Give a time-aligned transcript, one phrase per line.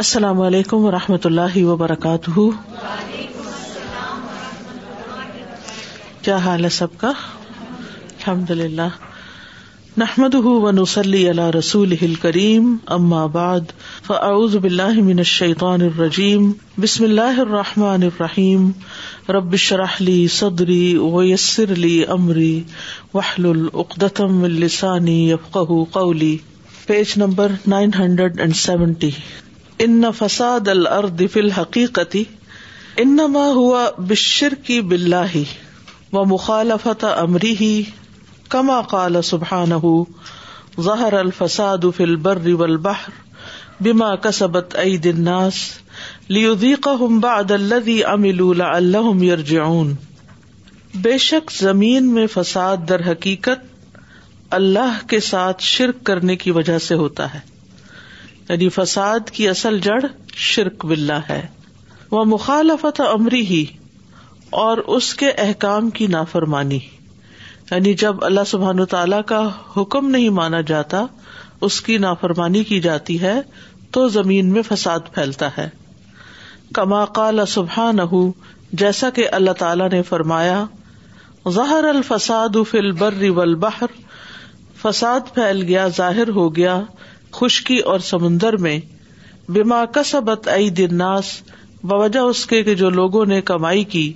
[0.00, 2.40] السلام علیکم و رحمۃ اللہ وبرکاتہ
[6.24, 8.86] کیا حال ہے سب کا الحمد للہ
[10.02, 10.34] نحمد
[10.78, 13.74] نسلی اللہ رسول کریم امہباد
[14.08, 14.56] من
[15.10, 15.52] بلشن
[15.82, 16.50] الرجیم
[16.80, 18.70] بسم اللہ الرحمٰن الرحیم
[19.38, 20.82] رب شرحلی صدری
[21.14, 22.62] ویسر علی عمری
[23.14, 25.20] وحل العقدم السانی
[25.50, 26.36] قولی
[26.86, 29.10] page number nine hundred and seventy
[29.84, 32.22] in فساد الارض فل حقیقتی
[33.04, 35.42] انما ہوا بشر کی بلا ہی
[36.20, 37.72] و مخالفت امری ہی
[38.54, 39.72] کما قال سبحان
[40.88, 43.18] ظہر الفساد فل بر البہر
[43.84, 45.06] بما کصبت عید
[46.36, 46.88] لیک
[47.22, 48.42] باد الدی امل
[48.72, 49.94] اللہ یرجعون
[51.08, 53.70] بے شک زمین میں فساد در حقیقت
[54.60, 57.50] اللہ کے ساتھ شرک کرنے کی وجہ سے ہوتا ہے
[58.52, 59.98] یعنی فساد کی اصل جڑ
[60.46, 61.40] شرک بلّہ ہے
[62.10, 63.64] وہ مخالفت عمری ہی
[64.62, 66.78] اور اس کے احکام کی نافرمانی
[67.70, 69.40] یعنی جب اللہ سبحان تعالی کا
[69.76, 71.04] حکم نہیں مانا جاتا
[71.68, 73.34] اس کی نافرمانی کی جاتی ہے
[73.96, 75.68] تو زمین میں فساد پھیلتا ہے
[76.74, 77.98] کما قال سبحان
[78.82, 80.64] جیسا کہ اللہ تعالیٰ نے فرمایا
[81.56, 83.98] ظہر الفساد فل بربہر
[84.82, 86.80] فساد پھیل گیا ظاہر ہو گیا
[87.34, 88.78] خشکی اور سمندر میں
[89.56, 90.48] بیما کسبت
[91.90, 94.12] باوجہ اس کے جو لوگوں نے کمائی کی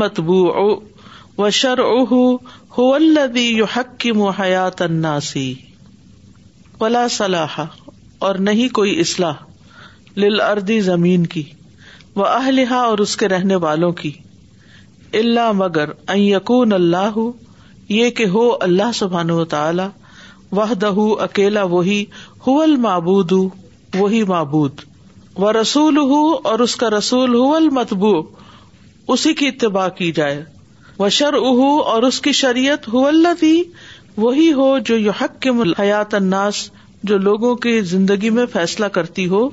[0.03, 2.13] متبو هو اہ
[2.79, 3.47] ہودی
[4.21, 5.45] محاط اناسی
[6.85, 7.55] ولا صلاح
[8.29, 11.43] اور نہیں کوئی اسلح زمین کی
[12.23, 14.09] وہ اہلحہ اور اس کے رہنے والوں کی
[15.25, 17.21] اللہ مگر ان یقون اللہ
[18.03, 19.89] یہ کہ ہو اللہ سبحان و تعالی
[20.59, 22.01] وہ دہ اکیلا وہی
[22.47, 23.33] حول معبود
[23.99, 24.81] وہی معبود
[25.43, 28.13] و رسول ہو اور اس کا رسول حول متبو
[29.13, 30.43] اسی کی اتباع کی جائے
[30.99, 31.61] وہ شر اہ
[31.93, 33.09] اور اس کی شریعت ہو
[33.41, 33.63] تھی
[34.17, 36.69] وہی ہو جو حق کے حیات اناس
[37.11, 39.49] جو لوگوں کی زندگی میں فیصلہ کرتی ہو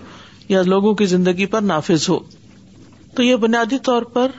[0.49, 2.17] یا لوگوں کی زندگی پر نافذ ہو
[3.15, 4.31] تو یہ بنیادی طور پر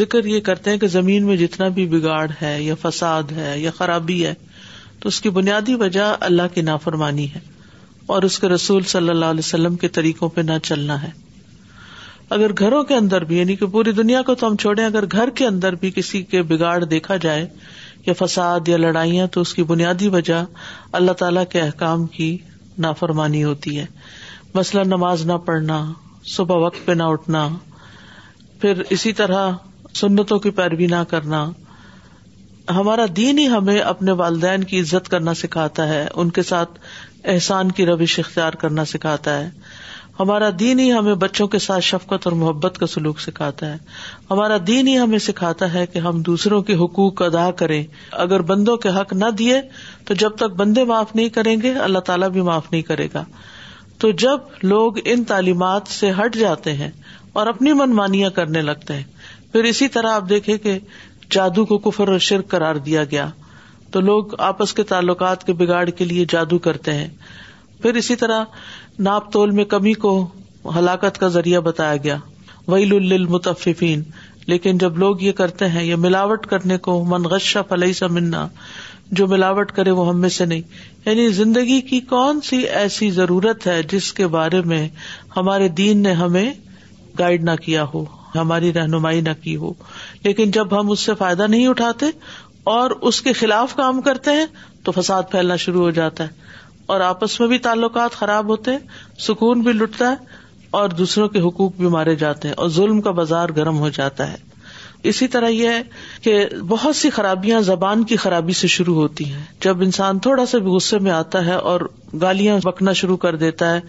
[0.00, 3.70] ذکر یہ کرتے ہیں کہ زمین میں جتنا بھی بگاڑ ہے یا فساد ہے یا
[3.78, 4.34] خرابی ہے
[5.02, 7.38] تو اس کی بنیادی وجہ اللہ کی نافرمانی ہے
[8.14, 11.10] اور اس کے رسول صلی اللہ علیہ وسلم کے طریقوں پہ نہ چلنا ہے
[12.36, 15.30] اگر گھروں کے اندر بھی یعنی کہ پوری دنیا کو تو ہم چھوڑے اگر گھر
[15.38, 17.46] کے اندر بھی کسی کے بگاڑ دیکھا جائے
[18.06, 20.44] یا فساد یا لڑائیاں تو اس کی بنیادی وجہ
[21.00, 22.36] اللہ تعالی کے احکام کی
[22.86, 23.86] نافرمانی ہوتی ہے
[24.54, 25.82] مسئلہ نماز نہ پڑھنا
[26.36, 27.48] صبح وقت پہ نہ اٹھنا
[28.60, 29.50] پھر اسی طرح
[30.00, 31.44] سنتوں کی پیروی نہ کرنا
[32.76, 36.78] ہمارا دین ہی ہمیں اپنے والدین کی عزت کرنا سکھاتا ہے ان کے ساتھ
[37.32, 39.48] احسان کی روش اختیار کرنا سکھاتا ہے
[40.20, 43.76] ہمارا دین ہی ہمیں بچوں کے ساتھ شفقت اور محبت کا سلوک سکھاتا ہے
[44.30, 47.82] ہمارا دین ہی ہمیں سکھاتا ہے کہ ہم دوسروں کے حقوق ادا کریں
[48.24, 49.60] اگر بندوں کے حق نہ دیے
[50.06, 53.24] تو جب تک بندے معاف نہیں کریں گے اللہ تعالیٰ بھی معاف نہیں کرے گا
[54.04, 56.90] تو جب لوگ ان تعلیمات سے ہٹ جاتے ہیں
[57.40, 59.04] اور اپنی من مانیاں کرنے لگتے ہیں
[59.52, 60.78] پھر اسی طرح آپ دیکھیں کہ
[61.32, 63.28] جادو کو کفر اور شرک قرار دیا گیا
[63.92, 67.08] تو لوگ آپس کے تعلقات کے بگاڑ کے لیے جادو کرتے ہیں
[67.82, 68.44] پھر اسی طرح
[69.06, 70.12] ناپ تول میں کمی کو
[70.78, 72.16] ہلاکت کا ذریعہ بتایا گیا
[72.68, 74.02] ویل المتفین
[74.46, 78.46] لیکن جب لوگ یہ کرتے ہیں یہ ملاوٹ کرنے کو من گشا فلئی سا منا
[79.18, 80.60] جو ملاوٹ کرے وہ ہم میں سے نہیں
[81.04, 84.86] یعنی زندگی کی کون سی ایسی ضرورت ہے جس کے بارے میں
[85.36, 86.50] ہمارے دین نے ہمیں
[87.18, 88.04] گائیڈ نہ کیا ہو
[88.34, 89.72] ہماری رہنمائی نہ کی ہو
[90.24, 92.06] لیکن جب ہم اس سے فائدہ نہیں اٹھاتے
[92.72, 94.46] اور اس کے خلاف کام کرتے ہیں
[94.84, 96.48] تو فساد پھیلنا شروع ہو جاتا ہے
[96.94, 100.38] اور آپس میں بھی تعلقات خراب ہوتے ہیں سکون بھی لٹتا ہے
[100.78, 104.30] اور دوسروں کے حقوق بھی مارے جاتے ہیں اور ظلم کا بازار گرم ہو جاتا
[104.32, 104.48] ہے
[105.10, 105.82] اسی طرح یہ ہے
[106.22, 110.58] کہ بہت سی خرابیاں زبان کی خرابی سے شروع ہوتی ہیں جب انسان تھوڑا سا
[110.66, 111.80] بھی غصے میں آتا ہے اور
[112.22, 113.80] گالیاں بکنا شروع کر دیتا ہے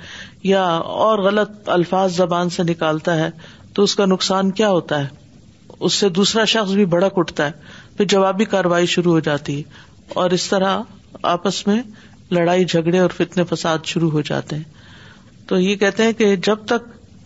[0.54, 0.64] یا
[1.08, 3.30] اور غلط الفاظ زبان سے نکالتا ہے
[3.74, 5.08] تو اس کا نقصان کیا ہوتا ہے
[5.88, 7.52] اس سے دوسرا شخص بھی بڑا اٹھتا ہے
[7.98, 9.62] پھر جوابی کاروائی شروع ہو جاتی ہے
[10.24, 10.82] اور اس طرح
[11.36, 11.78] آپس میں
[12.38, 14.68] لڑائی جھگڑے اور فتنے فساد شروع ہو جاتے ہیں
[15.48, 16.82] تو یہ کہتے ہیں کہ جب تک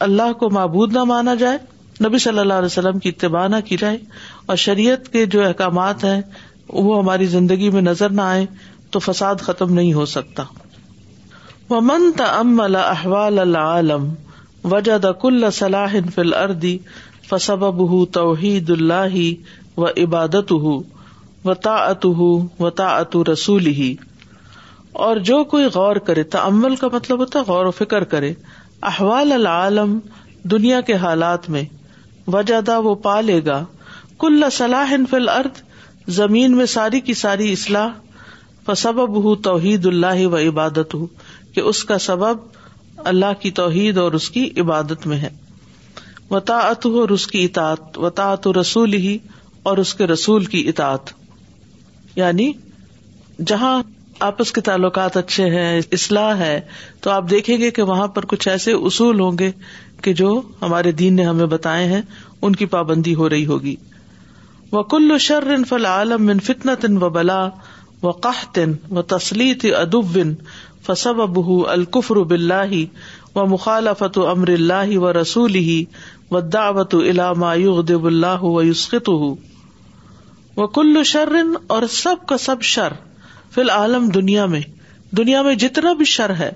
[0.08, 1.58] اللہ کو معبود نہ مانا جائے
[2.06, 3.98] نبی صلی اللہ علیہ وسلم کی اتباع نہ کی جائے
[4.46, 6.22] اور شریعت کے جو احکامات ہیں
[6.86, 8.44] وہ ہماری زندگی میں نظر نہ آئے
[8.92, 10.44] تو فساد ختم نہیں ہو سکتا
[11.70, 12.02] وہ من
[14.72, 14.98] وجہ
[16.16, 16.76] فل اردی
[17.30, 19.16] فصب بہ توحید اللہ
[19.78, 20.76] و عبادت ہُ
[21.46, 23.94] و تا تو رسول ہی
[25.06, 26.48] اور جو کوئی غور کرے کا
[26.92, 28.34] مطلب ہوتا غور و فکر کرے
[28.92, 29.98] احوال العالم
[30.52, 31.64] دنیا کے حالات میں
[32.28, 32.42] و
[32.84, 33.64] وہ پا لے گا
[35.10, 35.62] فل ارد
[36.20, 37.88] زمین میں ساری کی ساری اصلاح
[38.66, 39.02] فسب
[39.50, 40.96] توحید اللہ و عبادت
[41.56, 42.48] کہ اس کا سبب
[43.14, 45.30] اللہ کی توحید اور اس کی عبادت میں ہے
[46.30, 49.18] اور اس کی اطاعت وطاعت رسول ہی
[49.70, 51.10] اور اس کے رسول کی اطاط
[52.16, 52.52] یعنی
[53.48, 53.82] جہاں
[54.28, 56.60] آپس کے تعلقات اچھے ہیں اصلاح ہے
[57.04, 59.52] تو آپ دیکھیں گے کہ وہاں پر کچھ ایسے اصول ہوں گے
[60.04, 60.30] کہ جو
[60.62, 62.02] ہمارے دین نے ہمیں بتائے ہیں
[62.46, 63.76] ان کی پابندی ہو رہی ہوگی
[64.72, 65.18] وہ کل و
[65.70, 67.44] فل عالم ان فتنا تن و بلا
[68.04, 70.18] و قطن و تسلیت ادب
[70.86, 72.84] فصب ابہ الکفر بلّہ
[73.40, 75.84] و مخالفت امر اللہ و رسول ہی
[76.34, 77.54] دعوت علاما
[77.88, 78.74] دلہ اللہ و
[81.06, 82.94] شرن اور سب کا سب شر
[83.54, 84.60] فی العالم دنیا میں
[85.18, 86.48] دنیا میں جتنا بھی شر ہے،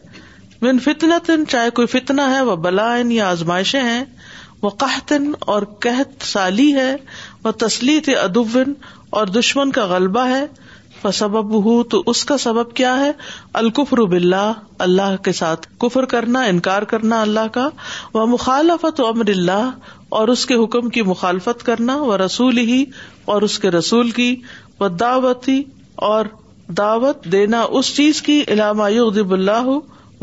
[0.83, 4.03] فطنطََ چاہے کوئی فتنہ ہے وہ بلائن یا آزمائشیں ہیں
[4.61, 6.95] وہ قحطن اور قحط سالی ہے
[7.43, 8.55] وہ تسلیط ادب
[9.19, 10.45] اور دشمن کا غلبہ ہے
[11.13, 13.11] سبب ہو تو اس کا سبب کیا ہے
[13.61, 14.51] الکفر بلّہ
[14.85, 17.67] اللہ کے ساتھ کفر کرنا انکار کرنا اللہ کا
[18.13, 19.69] وہ مخالفت امر اللہ
[20.21, 22.83] اور اس کے حکم کی مخالفت کرنا وہ رسول ہی
[23.33, 24.33] اور اس کے رسول کی
[24.99, 25.61] دعوتی
[26.09, 26.25] اور
[26.77, 29.67] دعوت دینا اس چیز کی علامہ یغضب دب اللہ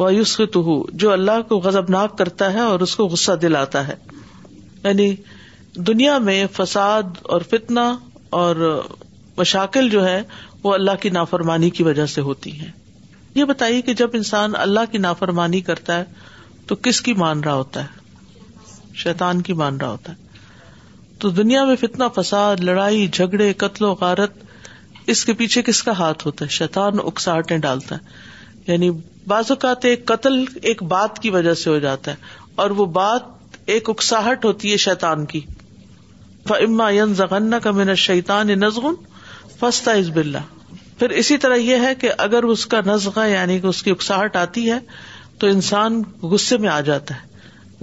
[0.01, 3.87] و یسخت تو جو اللہ کو غزب ناک کرتا ہے اور اس کو غصہ دلاتا
[3.89, 3.95] ہے
[4.85, 5.15] یعنی
[5.87, 7.89] دنیا میں فساد اور فتنہ
[8.41, 8.65] اور
[9.39, 10.21] مشاکل جو ہے
[10.63, 12.71] وہ اللہ کی نافرمانی کی وجہ سے ہوتی ہے
[13.35, 16.05] یہ بتائیے کہ جب انسان اللہ کی نافرمانی کرتا ہے
[16.67, 20.25] تو کس کی مان رہا ہوتا ہے شیتان کی مان رہا ہوتا ہے
[21.21, 24.45] تو دنیا میں فتنا فساد لڑائی جھگڑے قتل و غارت
[25.15, 28.91] اس کے پیچھے کس کا ہاتھ ہوتا ہے شیتان اکساہٹیں ڈالتا ہے یعنی
[29.33, 33.55] بعض اوقات ایک قتل ایک بات کی وجہ سے ہو جاتا ہے اور وہ بات
[33.75, 35.41] ایک اکساہٹ ہوتی ہے شیتان کی
[36.61, 36.89] اما
[37.63, 39.05] کا شیتان شیطان
[39.59, 40.43] فستا از بلّہ
[40.99, 44.37] پھر اسی طرح یہ ہے کہ اگر اس کا نزغہ یعنی کہ اس کی اکساہٹ
[44.37, 44.79] آتی ہے
[45.41, 47.35] تو انسان غصے میں آ جاتا ہے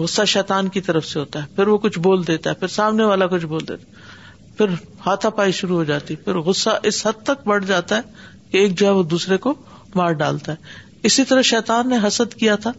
[0.02, 3.04] غصہ شیطان کی طرف سے ہوتا ہے پھر وہ کچھ بول دیتا ہے پھر سامنے
[3.12, 4.74] والا کچھ بول دیتا ہے پھر
[5.06, 8.78] ہاتھا پائی شروع ہو جاتی پھر غصہ اس حد تک بڑھ جاتا ہے کہ ایک
[8.80, 9.54] جو ہے وہ دوسرے کو
[9.96, 12.72] مار ڈالتا ہے اسی طرح شیطان نے حسد کیا تھا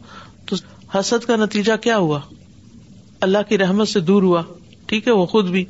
[0.49, 0.57] تو
[0.95, 2.21] حسد کا نتیجہ کیا ہوا
[3.27, 4.43] اللہ کی رحمت سے دور ہوا
[4.87, 5.65] ٹھیک ہے وہ خود بھی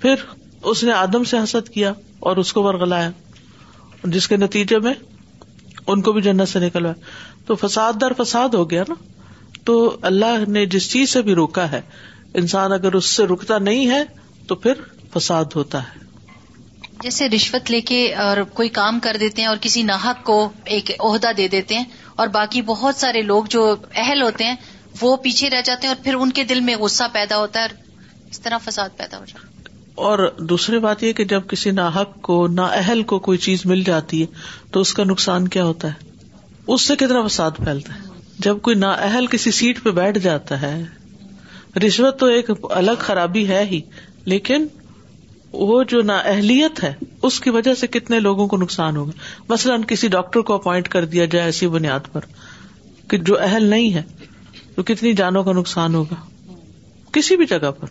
[0.00, 0.24] پھر
[0.70, 1.92] اس نے آدم سے حسد کیا
[2.28, 3.10] اور اس کو ورگلایا
[4.14, 4.92] جس کے نتیجے میں
[5.94, 8.94] ان کو بھی جنت سے نکلوایا تو فساد در فساد ہو گیا نا
[9.64, 9.74] تو
[10.10, 11.80] اللہ نے جس چیز سے بھی روکا ہے
[12.40, 14.02] انسان اگر اس سے رکتا نہیں ہے
[14.46, 14.80] تو پھر
[15.16, 16.04] فساد ہوتا ہے
[17.02, 20.38] جیسے رشوت لے کے اور کوئی کام کر دیتے ہیں اور کسی ناحک کو
[20.74, 21.84] ایک عہدہ دے دیتے ہیں
[22.22, 23.64] اور باقی بہت سارے لوگ جو
[24.04, 24.54] اہل ہوتے ہیں
[25.00, 27.64] وہ پیچھے رہ جاتے ہیں اور پھر ان کے دل میں غصہ پیدا ہوتا ہے
[27.64, 29.54] اور اس طرح فساد پیدا ہو جاتا ہے
[30.06, 33.82] اور دوسری بات یہ کہ جب کسی ناحق کو نا اہل کو کوئی چیز مل
[33.82, 34.26] جاتی ہے
[34.72, 38.76] تو اس کا نقصان کیا ہوتا ہے اس سے کتنا فساد پھیلتا ہے جب کوئی
[38.76, 40.74] نا اہل کسی سیٹ پہ بیٹھ جاتا ہے
[41.86, 42.50] رشوت تو ایک
[42.82, 43.80] الگ خرابی ہے ہی
[44.32, 44.66] لیکن
[45.66, 46.92] وہ جو نا اہلیت ہے
[47.26, 49.12] اس کی وجہ سے کتنے لوگوں کو نقصان ہوگا
[49.48, 52.24] مثلاً کسی ڈاکٹر کو اپوائنٹ کر دیا جائے ایسی بنیاد پر
[53.10, 54.02] کہ جو اہل نہیں ہے
[54.74, 56.20] تو کتنی جانوں کا نقصان ہوگا
[57.12, 57.88] کسی بھی جگہ پر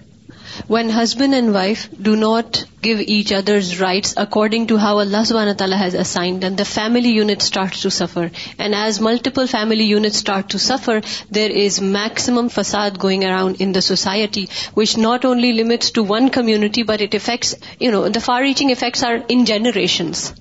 [0.69, 5.77] when husband and wife do not give each others rights according to how اللہ تعالیٰ
[5.81, 10.57] has assigned the family unit start to suffer and as multiple family unit start to
[10.67, 10.99] suffer
[11.35, 14.45] there is maximum فساد going around in the society
[14.77, 18.71] which not only limits to one community but it affects you know the far reaching
[18.71, 20.31] effects are in generations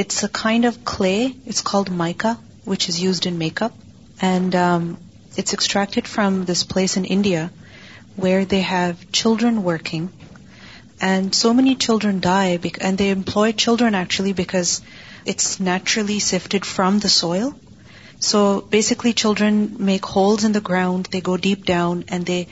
[0.00, 1.34] It's a kind of clay.
[1.44, 2.34] It's called mica,
[2.64, 3.72] which is used in makeup.
[4.20, 4.98] And um,
[5.36, 7.50] it's extracted from this place in India
[8.14, 10.08] where they have children working.
[11.00, 14.82] And so many children die, and they employ children actually because
[15.24, 17.52] it's naturally sifted from the soil.
[18.20, 22.46] So basically children make holes in the ground, they go deep down, and they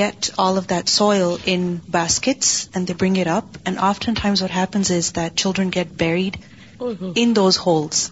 [0.00, 3.56] get all of that soil in baskets, and they bring it up.
[3.64, 6.38] And oftentimes what happens is that children get buried
[6.90, 8.10] in those holes.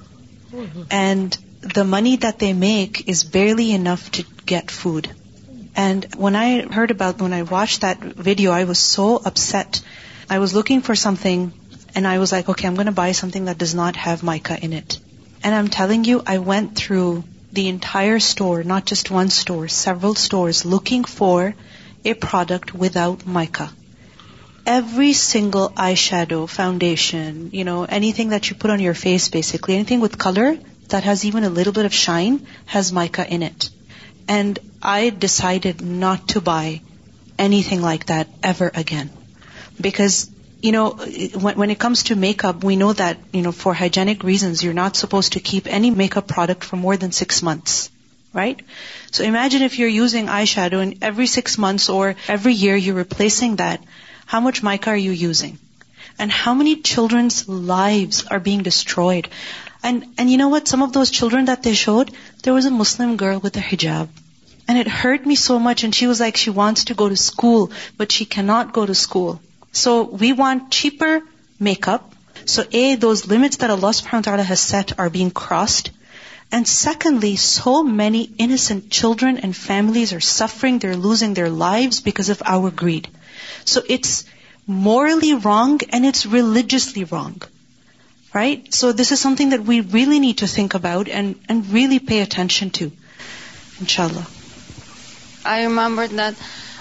[0.90, 5.10] And the money that they make is barely enough to get food.
[5.76, 9.82] And when I watched that video, I was so upset.
[10.28, 11.52] I was looking for something,
[11.94, 14.58] and I was like, okay, I'm going to buy something that does not have mica
[14.60, 14.98] in it.
[15.44, 20.14] And I'm telling you, I went through the entire store, not just one store, several
[20.14, 21.54] stores, looking for
[22.04, 23.68] a product without mica.
[24.66, 30.58] Every single eyeshadow, foundation, anything that you put on your face basically, anything with color
[30.88, 33.70] that has even a little bit of shine has mica in it.
[34.28, 36.82] And I decided not to buy
[37.38, 39.10] anything like that ever again.
[39.80, 40.30] Because,
[40.62, 43.18] when it comes to makeup, we know that,
[43.54, 47.42] for hygienic reasons, you're not supposed to keep any makeup product for more than 6
[47.42, 47.90] months.
[48.32, 48.60] Right?
[49.10, 53.56] So imagine if you're using eyeshadow and every 6 months or every year you're replacing
[53.56, 53.80] that.
[54.32, 55.54] How much mica are you using?
[56.16, 57.38] And how many children's
[57.70, 59.28] lives are being destroyed?
[59.82, 60.68] And you know what?
[60.72, 62.12] Some of those children that they showed,
[62.44, 64.22] there was a Muslim girl with a hijab.
[64.68, 65.82] And it hurt me so much.
[65.82, 68.98] And she was like, she wants to go to school, but she cannot go to
[69.02, 69.40] school.
[69.82, 71.12] So we want cheaper
[71.58, 72.12] makeup.
[72.44, 75.90] So A, those limits that Allah subhanahu wa ta'ala has set are being crossed.
[76.52, 80.78] And secondly, so many innocent children and families are suffering.
[80.78, 83.08] They're losing their lives because of our greed.
[83.64, 84.24] So it's
[84.66, 87.42] morally wrong and it's religiously wrong.
[88.32, 88.72] Right?
[88.72, 91.36] So this is something that we really need to think about and
[91.72, 92.92] really pay attention to.
[93.80, 94.26] Inshallah.
[95.44, 96.34] I remembered that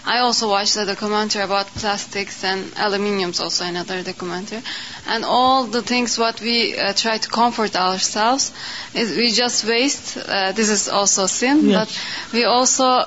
[0.05, 4.61] I also watched the documentary about plastics and aluminiums, also another documentary.
[5.07, 8.51] And all the things what we uh, try to comfort ourselves
[8.93, 10.17] is we just waste.
[10.17, 11.87] Uh, this is also sin, yes.
[11.87, 13.05] But we also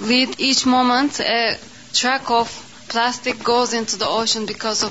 [0.00, 1.58] lead each moment a
[1.92, 2.58] track of
[2.92, 4.84] plastic goes into the ocean because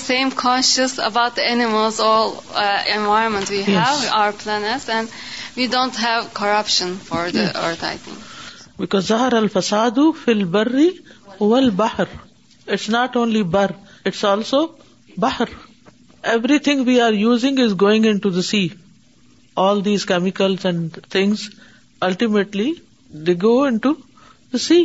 [0.00, 1.38] seem conscious about
[5.56, 7.84] we don't have corruption for the earth
[8.78, 9.10] because
[10.24, 10.68] feel بر
[11.40, 12.08] well بہر
[12.66, 13.70] it's not only بر
[14.06, 14.60] it's also
[15.26, 15.48] باہر
[16.66, 18.62] everything we are use is going into the sea
[19.68, 20.80] all these chemical and
[21.10, 21.40] things
[22.10, 22.70] ultimately
[23.10, 23.90] the go into
[24.52, 24.78] the sea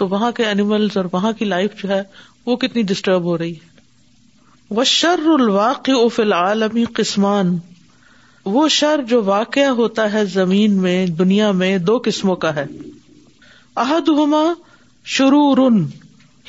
[0.00, 2.02] تو وہاں کے animal اور وہاں کی لائف جو ہے
[2.46, 3.76] وہ کتنی ڈسٹرب ہو رہی ہے
[4.78, 7.56] وہ شر الواقع فی العالمی قسمان
[8.56, 12.64] وہ شر جو واقع ہوتا ہے زمین میں دنیا میں دو قسموں کا ہے
[13.86, 14.42] عہد ہوما
[15.16, 15.82] شروع رن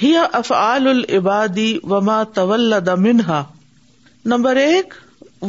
[0.04, 2.74] ہی افعال العبادی وما طول
[3.08, 3.44] منہا
[4.34, 4.94] نمبر ایک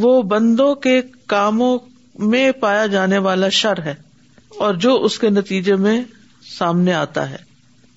[0.04, 1.00] وہ بندوں کے
[1.34, 1.76] کاموں
[2.34, 3.94] میں پایا جانے والا شر ہے
[4.66, 6.00] اور جو اس کے نتیجے میں
[6.58, 7.48] سامنے آتا ہے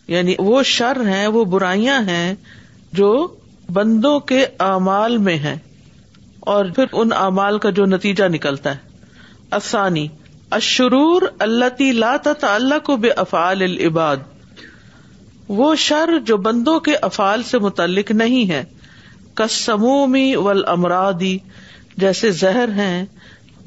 [0.07, 2.33] یعنی وہ شر ہیں وہ برائیاں ہیں
[2.99, 3.11] جو
[3.73, 5.55] بندوں کے اعمال میں ہیں
[6.53, 8.91] اور پھر ان اعمال کا جو نتیجہ نکلتا ہے
[9.59, 10.07] آسانی
[10.57, 14.17] اشرور اللہ تی لاتا اللہ کو بے افعال العباد
[15.57, 18.63] وہ شر جو بندوں کے افعال سے متعلق نہیں ہے
[19.41, 20.33] کسمومی
[20.73, 21.37] امرادی
[22.03, 23.05] جیسے زہر ہیں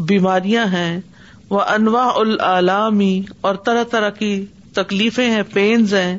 [0.08, 1.00] بیماریاں ہیں
[1.50, 4.32] وہ انواع العلامی اور طرح طرح کی
[4.74, 6.16] تکلیفیں ہیں پینز ہیں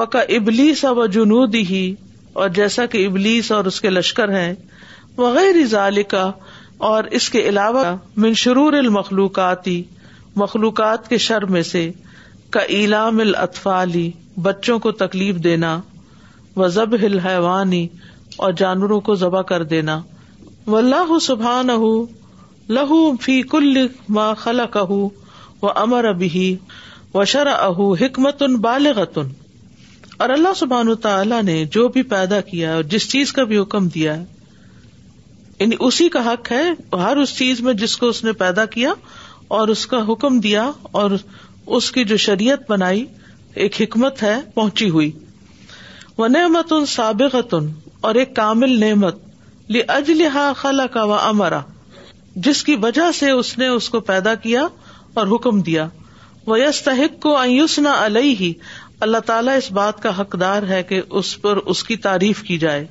[0.00, 1.82] و کا ابلیس و جنو ہی
[2.42, 4.52] اور جیسا کہ ابلیس اور اس کے لشکر ہیں
[5.16, 6.30] وغیر ذالکا
[6.90, 7.82] اور اس کے علاوہ
[8.24, 9.82] منشرور المخلوقاتی
[10.42, 11.90] مخلوقات کے شر میں سے
[12.56, 14.10] کا ایلام الاطفالی
[14.46, 15.78] بچوں کو تکلیف دینا
[16.56, 17.86] و ضب الحیوانی
[18.44, 20.00] اور جانوروں کو ذبح کر دینا
[20.66, 22.92] و اللہ سبحان اہ
[24.18, 24.90] ما خلق اہ
[25.62, 26.54] و امر ابھی
[27.14, 29.38] و شر اہ حکمت بالغتن
[30.22, 33.86] اور اللہ سبحان تعالیٰ نے جو بھی پیدا کیا اور جس چیز کا بھی حکم
[33.94, 34.24] دیا ہے
[35.60, 36.62] یعنی اسی کا حق ہے
[37.02, 38.92] ہر اس چیز میں جس کو اس نے پیدا کیا
[39.58, 41.14] اور اس کا حکم دیا اور
[41.78, 43.04] اس کی جو شریعت بنائی
[43.64, 45.10] ایک حکمت ہے پہنچی ہوئی
[46.18, 49.20] وہ نعمت ان سابق اور ایک کامل نعمت
[49.96, 51.60] اجلحا خلا کا و امرا
[52.46, 54.66] جس کی وجہ سے اس نے اس کو پیدا کیا
[55.20, 55.88] اور حکم دیا
[56.46, 58.52] وہ تحق کو آیوس نہ الحی
[59.04, 62.84] اللہ تعالیٰ اس بات کا حقدار ہے کہ اس پر اس کی تعریف کی جائے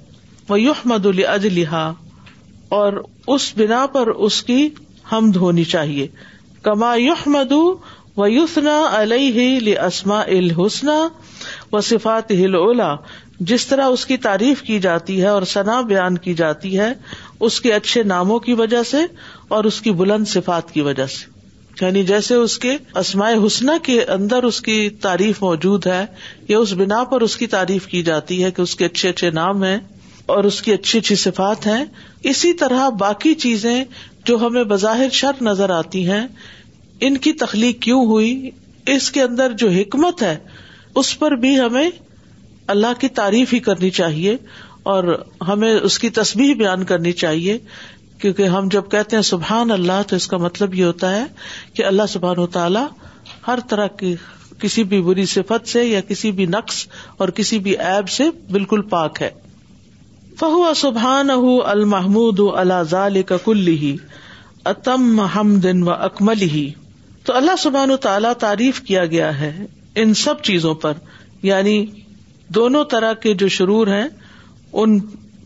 [0.50, 1.84] وہ یوح مد الجلحا
[2.80, 2.94] اور
[3.36, 4.58] اس بنا پر اس کی
[5.12, 6.08] حمد ہونی چاہیے
[6.68, 7.62] کما یوح مدو
[8.18, 10.89] و یوسنا السما الحسن
[11.72, 12.94] و صفات ہل اولا
[13.51, 16.94] جس طرح اس کی تعریف کی جاتی ہے اور ثنا بیان کی جاتی ہے
[17.48, 19.03] اس کے اچھے ناموں کی وجہ سے
[19.55, 21.30] اور اس کی بلند صفات کی وجہ سے
[21.81, 26.05] یعنی جیسے اس کے اسمائے حسن کے اندر اس کی تعریف موجود ہے
[26.48, 29.29] یا اس بنا پر اس کی تعریف کی جاتی ہے کہ اس کے اچھے اچھے
[29.39, 29.77] نام ہیں
[30.33, 31.83] اور اس کی اچھی اچھی صفات ہیں
[32.33, 33.75] اسی طرح باقی چیزیں
[34.25, 36.25] جو ہمیں بظاہر شر نظر آتی ہیں
[37.07, 38.31] ان کی تخلیق کیوں ہوئی
[38.96, 40.35] اس کے اندر جو حکمت ہے
[41.01, 41.89] اس پر بھی ہمیں
[42.75, 44.35] اللہ کی تعریف ہی کرنی چاہیے
[44.91, 45.13] اور
[45.48, 47.57] ہمیں اس کی تسبیح بیان کرنی چاہیے
[48.22, 51.24] کیونکہ ہم جب کہتے ہیں سبحان اللہ تو اس کا مطلب یہ ہوتا ہے
[51.75, 52.86] کہ اللہ سبحان و تعالیٰ
[53.48, 54.16] ہر طرح کی
[54.62, 56.77] کسی بھی بری صفت سے یا کسی بھی نقص
[57.24, 59.29] اور کسی بھی ایب سے بالکل پاک ہے
[60.40, 62.50] فہو سبحان اہ المحمود و
[63.31, 63.96] کا کل ہی
[64.74, 66.70] اتم ہم دن و اکمل ہی
[67.25, 69.51] تو اللہ سبحان و تعالی تعریف کیا گیا ہے
[70.03, 71.01] ان سب چیزوں پر
[71.51, 71.75] یعنی
[72.57, 74.07] دونوں طرح کے جو شرور ہیں
[74.81, 75.00] ان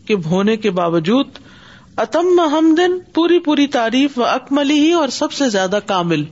[0.08, 1.38] کے ہونے کے باوجود
[2.02, 6.24] اتم حمدن دن پوری پوری تعریف و اکملی ہی اور سب سے زیادہ کامل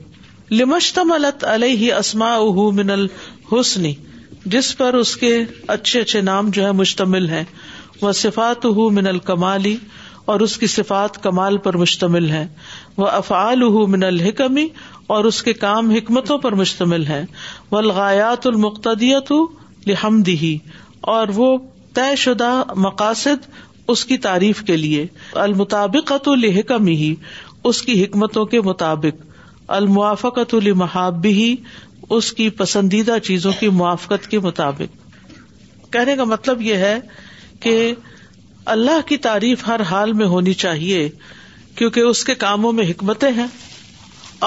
[0.59, 2.33] لمشتم الت علیہ اسما
[2.79, 3.93] من الحسنی
[4.55, 5.33] جس پر اس کے
[5.75, 7.43] اچھے اچھے نام جو ہے مشتمل ہے
[8.01, 9.75] وہ صفات ہُ من الکمالی
[10.33, 12.45] اور اس کی صفات کمال پر مشتمل ہے
[12.97, 14.67] وہ افعال ہوں من الحکمی
[15.15, 17.23] اور اس کے کام حکمتوں پر مشتمل ہے
[17.71, 17.77] وہ
[18.43, 19.31] المقتدیت
[19.87, 20.57] لحمدی
[21.15, 21.55] اور وہ
[21.95, 22.53] طے شدہ
[22.85, 23.45] مقاصد
[23.93, 25.05] اس کی تعریف کے لیے
[25.45, 27.13] المطابقت الحکم ہی
[27.71, 29.23] اس کی حکمتوں کے مطابق
[29.77, 31.55] الموافقت المحاب بھی
[32.17, 36.97] اس کی پسندیدہ چیزوں کی موافقت کے مطابق کہنے کا مطلب یہ ہے
[37.61, 37.75] کہ
[38.73, 41.07] اللہ کی تعریف ہر حال میں ہونی چاہیے
[41.77, 43.47] کیونکہ اس کے کاموں میں حکمتیں ہیں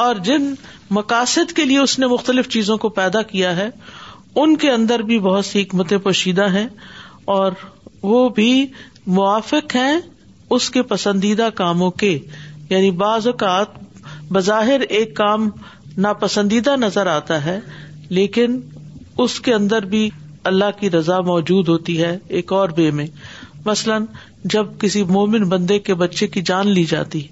[0.03, 0.53] اور جن
[0.99, 3.69] مقاصد کے لیے اس نے مختلف چیزوں کو پیدا کیا ہے
[4.43, 6.67] ان کے اندر بھی بہت سی حکمتیں پوشیدہ ہیں
[7.35, 7.53] اور
[8.03, 8.51] وہ بھی
[9.17, 9.99] موافق ہیں
[10.55, 12.19] اس کے پسندیدہ کاموں کے
[12.71, 13.79] یعنی بعض اوقات
[14.33, 15.49] بظاہر ایک کام
[16.07, 17.59] ناپسندیدہ نظر آتا ہے
[18.19, 18.59] لیکن
[19.25, 20.09] اس کے اندر بھی
[20.51, 23.07] اللہ کی رضا موجود ہوتی ہے ایک اور بے میں
[23.65, 24.05] مثلاً
[24.55, 27.27] جب کسی مومن بندے کے بچے کی جان لی جاتی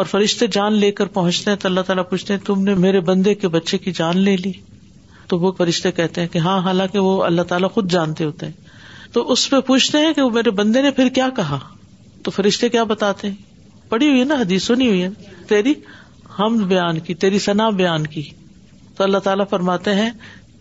[0.00, 3.00] اور فرشتے جان لے کر پہنچتے ہیں تو اللہ تعالیٰ پوچھتے ہیں تم نے میرے
[3.12, 4.52] بندے کے بچے کی جان لے لی
[5.28, 8.62] تو وہ فرشتے کہتے ہیں کہ ہاں حالانکہ وہ اللہ تعالیٰ خود جانتے ہوتے ہیں
[9.14, 11.58] تو اس پہ پوچھتے ہیں کہ وہ میرے بندے نے پھر کیا کہا
[12.24, 13.34] تو فرشتے کیا بتاتے ہیں
[13.90, 15.08] پڑی ہوئی ہے نا حدیث سنی ہوئی ہے
[15.48, 15.74] تیری
[16.38, 18.22] ہم بیان کی تیری ثنا بیان کی
[18.96, 20.10] تو اللہ تعالیٰ فرماتے ہیں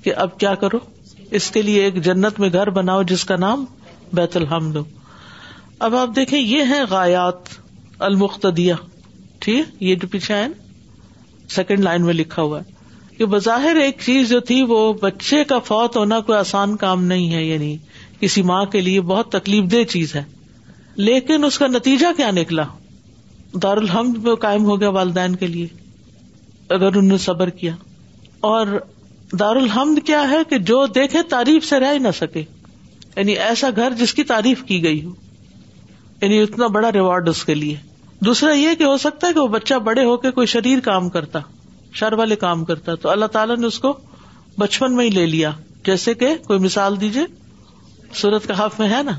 [0.03, 0.79] کہ اب کیا کرو
[1.39, 3.65] اس کے لیے ایک جنت میں گھر بناؤ جس کا نام
[4.21, 4.77] بیت الحمد
[5.87, 7.49] اب آپ دیکھیں یہ ہے غایات
[8.09, 8.75] المختیا
[9.45, 10.47] ٹھیک یہ جو پیچھے ہے
[11.55, 15.59] سیکنڈ لائن میں لکھا ہوا ہے کہ بظاہر ایک چیز جو تھی وہ بچے کا
[15.65, 17.75] فوت ہونا کوئی آسان کام نہیں ہے یعنی
[18.23, 20.23] کسی ماں کے لیے بہت تکلیف دہ چیز ہے
[21.07, 22.63] لیکن اس کا نتیجہ کیا نکلا
[23.63, 25.67] دار الحمد قائم ہو گیا والدین کے لیے
[26.75, 27.73] اگر انہوں نے صبر کیا
[28.51, 28.67] اور
[29.39, 32.43] دار الحمد کیا ہے کہ جو دیکھے تعریف سے رہ ہی نہ سکے
[33.15, 35.13] یعنی ایسا گھر جس کی تعریف کی گئی ہو
[36.21, 37.75] یعنی اتنا بڑا ریوارڈ اس کے لیے
[38.25, 41.09] دوسرا یہ کہ ہو سکتا ہے کہ وہ بچہ بڑے ہو کے کوئی شریر کام
[41.17, 41.39] کرتا
[42.01, 43.93] شر والے کام کرتا تو اللہ تعالیٰ نے اس کو
[44.65, 45.51] بچپن میں ہی لے لیا
[45.89, 47.25] جیسے کہ کوئی مثال دیجیے
[48.19, 49.12] سورت کا حف میں ہے نا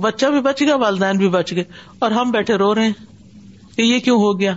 [0.00, 1.64] بچہ بھی بچ گیا والدین بھی بچ گئے
[2.06, 4.54] اور ہم بیٹھے رو رہے ہیں کہ یہ کیوں ہو گیا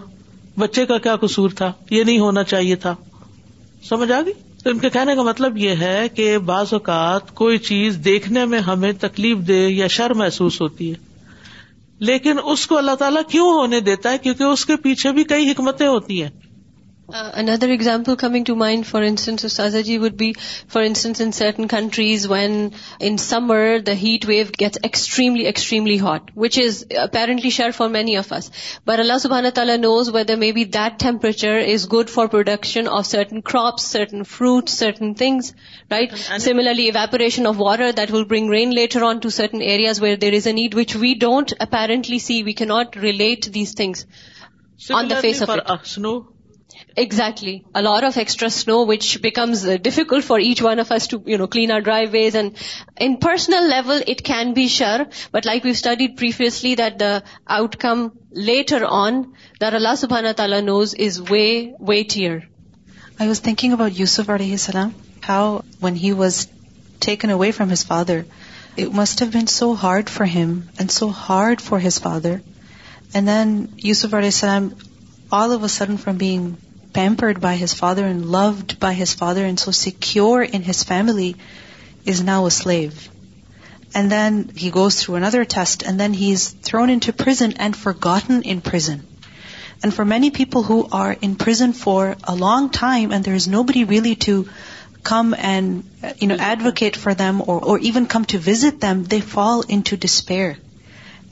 [0.59, 2.95] بچے کا کیا قصور تھا یہ نہیں ہونا چاہیے تھا
[3.89, 4.33] سمجھ آ گئی
[4.63, 8.59] تو ان کے کہنے کا مطلب یہ ہے کہ بعض اوقات کوئی چیز دیکھنے میں
[8.69, 11.03] ہمیں تکلیف دے یا شر محسوس ہوتی ہے
[12.07, 15.51] لیکن اس کو اللہ تعالیٰ کیوں ہونے دیتا ہے کیونکہ اس کے پیچھے بھی کئی
[15.51, 16.29] حکمتیں ہوتی ہیں
[17.13, 20.31] اندر example coming to mind for instance استاذہ جی would be
[20.73, 22.67] for instance in certain countries when
[23.07, 28.15] in summer the heat wave gets extremely extremely hot which is apparently share for many
[28.17, 28.49] of us
[28.85, 33.41] but اللہ سبحانہ تعالیٰ knows whether be that temperature is good for production of certain
[33.51, 35.53] crops certain fruit certain things
[35.91, 40.15] right similarly evaporation of water that will bring rain later on to certain areas where
[40.21, 44.05] there is a need which we don't apparently see we can not relate these things
[44.95, 45.57] on the face of
[47.03, 47.57] exactly
[48.05, 51.71] of extra snow which becomes difficult for each one of us to you know clean
[51.71, 51.79] our
[52.11, 52.53] driveways and
[53.05, 55.01] in personal level it can be share
[55.33, 57.17] but like studied previously that the
[57.81, 58.07] outcome
[58.51, 59.21] later on
[59.61, 61.45] there اللہ سبحانہ تعالیٰ knows his way
[61.89, 62.35] way tear
[63.19, 64.89] I was thinking about Yusuf علیہ السلام
[65.27, 66.45] how when he was
[67.05, 68.19] taken away from his father
[68.77, 72.35] it must have been so hard for and so hard for his father
[73.13, 74.67] and then Yusuf علیہ السلام
[75.41, 76.53] all of a sudden from being
[76.95, 81.31] pampered by his father and loved by his father and so secure in his family,
[82.11, 82.95] is now a slave.
[83.95, 88.41] And then he goes through another test, and then he's thrown into prison and forgotten
[88.53, 89.03] in prison.
[89.83, 92.01] And for many people who are in prison for
[92.35, 94.35] a long time and there is nobody really to
[95.09, 100.51] come and advocate for them or even come to visit them, they fall into despair.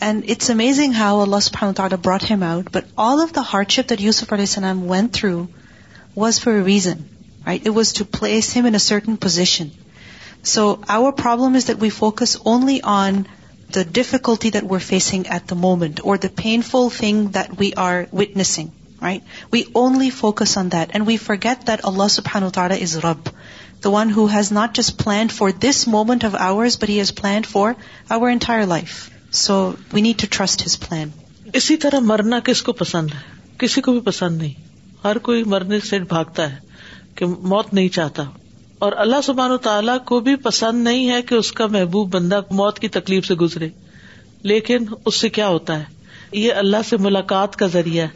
[0.05, 3.89] And it's amazing how اللہ تعالیٰ brought him out but all of the hardship
[3.89, 5.45] that Yusuf علیہ السلام went through
[6.15, 7.03] was for reason
[7.45, 9.67] right it was to place him in a certain position
[10.53, 13.21] so our problem is that we focus only on
[13.75, 16.27] the difficulty that we're facing at the moment or the
[16.71, 21.67] painful thing that we are witnessing right we only focus on that and we forget
[21.67, 23.29] that Allah سفواڑا is رب
[23.83, 27.15] the one who has not just planned for this moment of ours but he is
[27.21, 27.71] planned for
[28.17, 29.09] our entire life
[29.41, 29.53] so
[29.93, 31.09] we need to trust his plan
[31.59, 33.19] اسی طرح مرنا کس کو پسند ہے
[33.59, 34.67] کسی کو بھی پسند نہیں
[35.05, 36.57] ہر کوئی مرنے سے بھاگتا ہے
[37.15, 38.23] کہ موت نہیں چاہتا
[38.85, 42.39] اور اللہ سبحان و تعالیٰ کو بھی پسند نہیں ہے کہ اس کا محبوب بندہ
[42.61, 43.69] موت کی تکلیف سے گزرے
[44.53, 48.07] لیکن اس سے کیا ہوتا ہے یہ اللہ سے ملاقات کا ذریعہ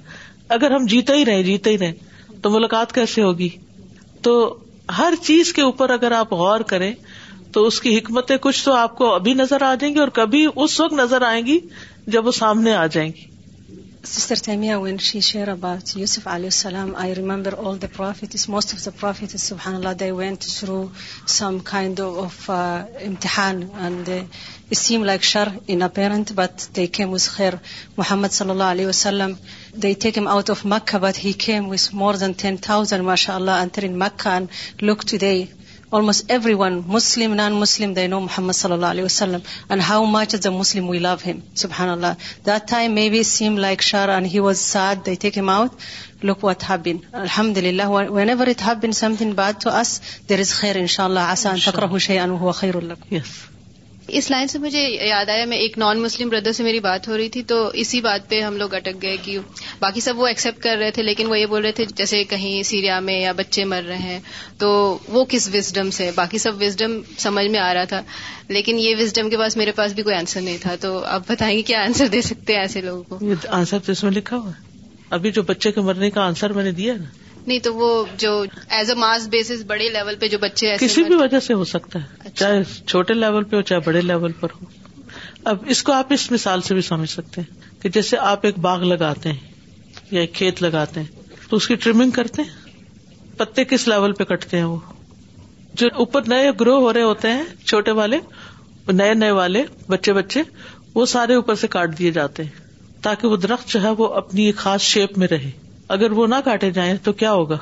[0.59, 1.93] اگر ہم جیتے ہی رہے جیتے ہی رہے
[2.41, 3.49] تو ملاقات کیسے ہوگی
[4.23, 4.37] تو
[4.97, 6.91] ہر چیز کے اوپر اگر آپ غور کریں
[7.57, 10.43] تو اس کی حکمتیں کچھ تو آپ کو ابھی نظر آ جائیں گی اور کبھی
[10.63, 11.57] اس وقت نظر آئیں گی
[12.15, 13.25] جب وہ سامنے آ جائیں گی
[27.97, 29.33] محمد صلی اللہ علیہ وسلم
[35.95, 39.39] almost everyone Muslim non Muslim they know Muhammad صلی اللہ علیہ وسلم
[39.73, 42.13] and how much is a Muslim we love him سبحان اللہ
[42.45, 46.25] that time may be same like شار and he was said they take him out
[46.25, 47.85] look what have been الحمد للہ
[48.29, 51.59] whenever it have been something bad to us there is خیر ان شاء اللہ آسان
[51.65, 53.35] تکر ہو شی ان خیر الکم yes.
[54.17, 57.15] اس لائن سے مجھے یاد آیا میں ایک نان مسلم بردر سے میری بات ہو
[57.17, 59.37] رہی تھی تو اسی بات پہ ہم لوگ اٹک گئے کہ
[59.79, 62.61] باقی سب وہ ایکسپٹ کر رہے تھے لیکن وہ یہ بول رہے تھے جیسے کہیں
[62.69, 64.19] سیریا میں یا بچے مر رہے ہیں
[64.59, 64.69] تو
[65.07, 68.01] وہ کس وزڈم سے باقی سب وزڈم سمجھ میں آ رہا تھا
[68.47, 71.55] لیکن یہ وزڈم کے پاس میرے پاس بھی کوئی آنسر نہیں تھا تو آپ بتائیں
[71.57, 74.51] گے کیا آنسر دے سکتے ہیں ایسے لوگوں کو آنسر تو اس میں لکھا ہوا
[75.15, 77.87] ابھی جو بچے کے مرنے کا آنسر میں نے دیا نا نہیں تو وہ
[78.19, 78.31] جو
[78.77, 81.99] ایز اے ماس بیس بڑے لیول پہ جو بچے کسی بھی وجہ سے ہو سکتا
[82.01, 84.65] ہے اچھا۔ چاہے چھوٹے لیول پہ ہو چاہے بڑے لیول پر ہو
[85.51, 88.57] اب اس کو آپ اس مثال سے بھی سمجھ سکتے ہیں کہ جیسے آپ ایک
[88.65, 93.65] باغ لگاتے ہیں یا ایک کھیت لگاتے ہیں تو اس کی ٹریمنگ کرتے ہیں پتے
[93.73, 94.77] کس لیول پہ کٹتے ہیں وہ
[95.79, 98.19] جو اوپر نئے گرو ہو رہے ہوتے ہیں چھوٹے والے
[98.93, 100.41] نئے نئے والے بچے بچے
[100.95, 104.51] وہ سارے اوپر سے کاٹ دیے جاتے ہیں تاکہ وہ درخت جو ہے وہ اپنی
[104.61, 105.49] خاص شیپ میں رہے
[105.95, 107.57] اگر وہ نہ کاٹے جائیں تو کیا ہوگا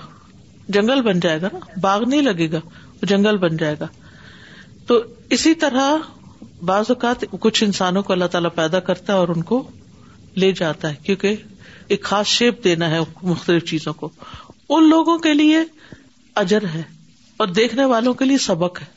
[0.73, 2.59] جنگل بن جائے گا نا باغ نہیں لگے گا
[3.01, 3.87] وہ جنگل بن جائے گا
[4.87, 4.99] تو
[5.35, 5.95] اسی طرح
[6.65, 9.63] بعض اوقات کچھ انسانوں کو اللہ تعالیٰ پیدا کرتا ہے اور ان کو
[10.43, 11.35] لے جاتا ہے کیونکہ
[11.93, 14.09] ایک خاص شیپ دینا ہے مختلف چیزوں کو
[14.75, 15.59] ان لوگوں کے لیے
[16.43, 16.81] اجر ہے
[17.43, 18.93] اور دیکھنے والوں کے لیے سبق ہے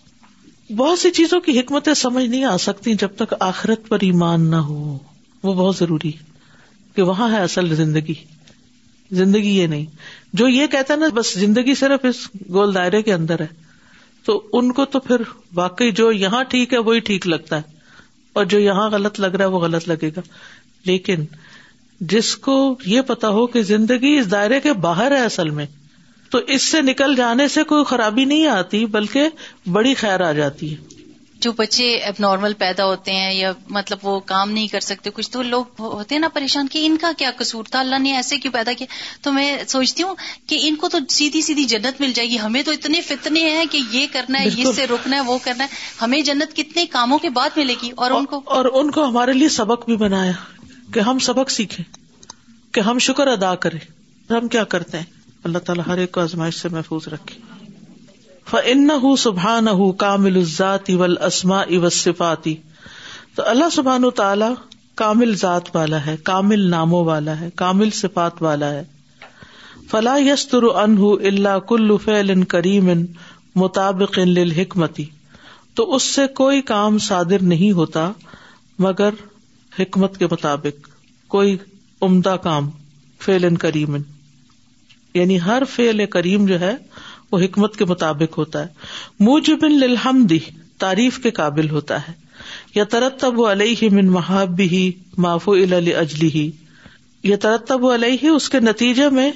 [0.76, 4.56] بہت سی چیزوں کی حکمتیں سمجھ نہیں آ سکتی جب تک آخرت پر ایمان نہ
[4.70, 4.96] ہو
[5.42, 6.10] وہ بہت ضروری
[6.96, 8.14] کہ وہاں ہے اصل زندگی
[9.16, 9.84] زندگی یہ نہیں
[10.38, 13.46] جو یہ کہتا نا بس زندگی صرف اس گول دائرے کے اندر ہے
[14.26, 15.22] تو ان کو تو پھر
[15.54, 17.76] واقعی جو یہاں ٹھیک ہے وہی ٹھیک لگتا ہے
[18.38, 20.20] اور جو یہاں غلط لگ رہا ہے وہ غلط لگے گا
[20.86, 21.24] لیکن
[22.10, 25.66] جس کو یہ پتا ہو کہ زندگی اس دائرے کے باہر ہے اصل میں
[26.30, 29.28] تو اس سے نکل جانے سے کوئی خرابی نہیں آتی بلکہ
[29.72, 30.96] بڑی خیر آ جاتی ہے
[31.44, 35.30] جو بچے اب نارمل پیدا ہوتے ہیں یا مطلب وہ کام نہیں کر سکتے کچھ
[35.30, 38.38] تو لوگ ہوتے ہیں نا پریشان کہ ان کا کیا قصور تھا اللہ نے ایسے
[38.44, 38.86] کیوں پیدا کیا
[39.22, 40.14] تو میں سوچتی ہوں
[40.48, 43.64] کہ ان کو تو سیدھی سیدھی جنت مل جائے گی ہمیں تو اتنے فتنے ہیں
[43.72, 47.18] کہ یہ کرنا ہے اس سے رکنا ہے وہ کرنا ہے ہمیں جنت کتنے کاموں
[47.26, 50.32] کے بعد ملے گی اور ان کو اور ان کو ہمارے لیے سبق بھی بنایا
[50.94, 51.84] کہ ہم سبق سیکھیں
[52.74, 53.78] کہ ہم شکر ادا کریں
[54.32, 55.06] ہم کیا کرتے ہیں
[55.48, 57.38] اللہ تعالیٰ ہر ایک کو آزمائش سے محفوظ رکھے
[58.56, 61.16] ان سبحان ہُ کامل ذات اول
[61.92, 62.54] صفاتی
[63.36, 64.10] تو اللہ سبحان و
[65.00, 68.82] کامل ذات والا ہے کامل ناموں والا ہے کامل صفات والا ہے
[69.90, 72.90] فلاح یسر اللہ کل فعل کریم
[73.62, 75.04] مطابق انکمتی
[75.76, 78.10] تو اس سے کوئی کام صادر نہیں ہوتا
[78.86, 79.14] مگر
[79.78, 80.88] حکمت کے مطابق
[81.36, 81.56] کوئی
[82.02, 82.68] عمدہ کام
[83.20, 84.02] فی کریم کریمن
[85.14, 86.74] یعنی ہر فیل کریم جو ہے
[87.32, 90.26] وہ حکمت کے مطابق ہوتا ہے موجب بن
[90.82, 92.12] تعریف کے قابل ہوتا ہے
[92.74, 94.90] یا ترتب علیہ من محاب ہی
[95.24, 95.52] معفو
[96.00, 96.50] اجلی ہی
[97.30, 99.30] یا ترتب علیہ اس کے نتیجے میں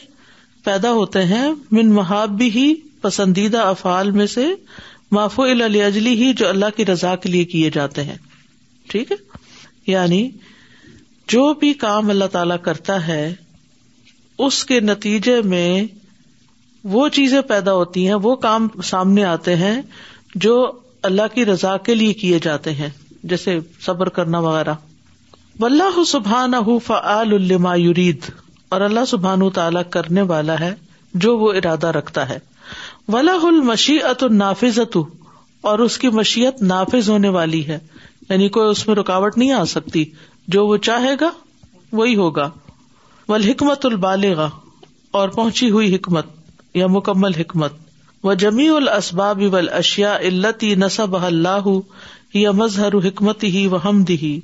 [0.64, 1.46] پیدا ہوتے ہیں
[1.78, 4.46] من محاب ہی پسندیدہ افعال میں سے
[5.18, 8.16] معفو ال اجلی ہی جو اللہ کی رضا کے لیے کیے جاتے ہیں
[8.90, 9.16] ٹھیک ہے
[9.86, 10.28] یعنی
[11.34, 13.22] جو بھی کام اللہ تعالی کرتا ہے
[14.46, 15.68] اس کے نتیجے میں
[16.90, 19.80] وہ چیزیں پیدا ہوتی ہیں وہ کام سامنے آتے ہیں
[20.44, 20.52] جو
[21.08, 22.88] اللہ کی رضا کے لیے کیے جاتے ہیں
[23.30, 24.74] جیسے صبر کرنا وغیرہ
[25.60, 26.52] ولہ سبحان
[26.86, 28.30] فعال فعل یرید
[28.74, 30.74] اور اللہ سبحان تعالیٰ کرنے والا ہے
[31.24, 32.38] جو وہ ارادہ رکھتا ہے
[33.12, 35.04] ولہ المشیت النافظ اتو
[35.70, 37.78] اور اس کی مشیت نافذ ہونے والی ہے
[38.28, 40.04] یعنی کوئی اس میں رکاوٹ نہیں آ سکتی
[40.56, 41.30] جو وہ چاہے گا
[42.00, 42.48] وہی ہوگا
[43.28, 44.46] ول حکمت البالغ
[45.20, 46.26] اور پہنچی ہوئی حکمت
[46.74, 47.72] یا مکمل حکمت
[48.24, 51.66] و جمی الاسباب اسباب اشیا التی نصب اللہ
[52.34, 54.38] یا مظہر حکمت ہی و حمد ہی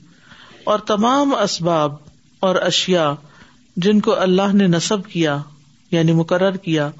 [0.72, 1.94] اور تمام اسباب
[2.48, 3.12] اور اشیا
[3.84, 5.38] جن کو اللہ نے نصب کیا
[5.92, 6.90] یعنی مقرر کیا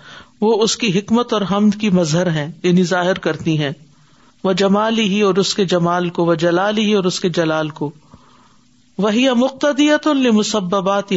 [0.40, 3.70] وہ اس کی حکمت اور حمد کی مظہر ہے یعنی ظاہر کرتی ہیں
[4.44, 7.68] وہ جمال ہی اور اس کے جمال کو وہ جلال ہی اور اس کے جلال
[7.80, 7.90] کو
[9.06, 11.12] وہی مقتدیت المسبات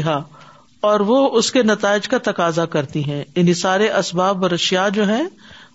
[0.89, 4.87] اور وہ اس کے نتائج کا تقاضا کرتی ہیں ان یعنی سارے اسباب اور اشیا
[4.93, 5.23] جو ہیں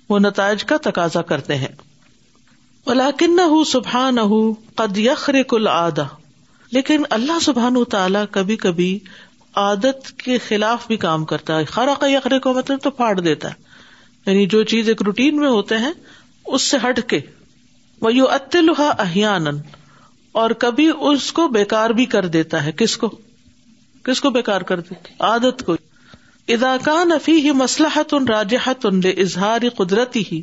[0.08, 1.68] وہ نتائج کا تقاضا کرتے ہیں
[3.66, 4.20] سبحا نہ
[7.16, 8.88] اللہ سبحان تعالی کبھی کبھی
[9.64, 13.50] عادت کے خلاف بھی کام کرتا ہے خرا کا یخرے کو مطلب تو پھاڑ دیتا
[13.50, 15.92] ہے یعنی جو چیز ایک روٹین میں ہوتے ہیں
[16.44, 17.20] اس سے ہٹ کے
[18.02, 19.36] وہ یو اتلحا الحا
[20.44, 23.14] اور کبھی اس کو بیکار بھی کر دیتا ہے کس کو
[24.06, 25.74] کس کو بیکار کر دیتی عادت کو
[26.54, 27.10] اداکان
[27.58, 30.40] مسلحت راجہ تن اظہار قدرتی ہی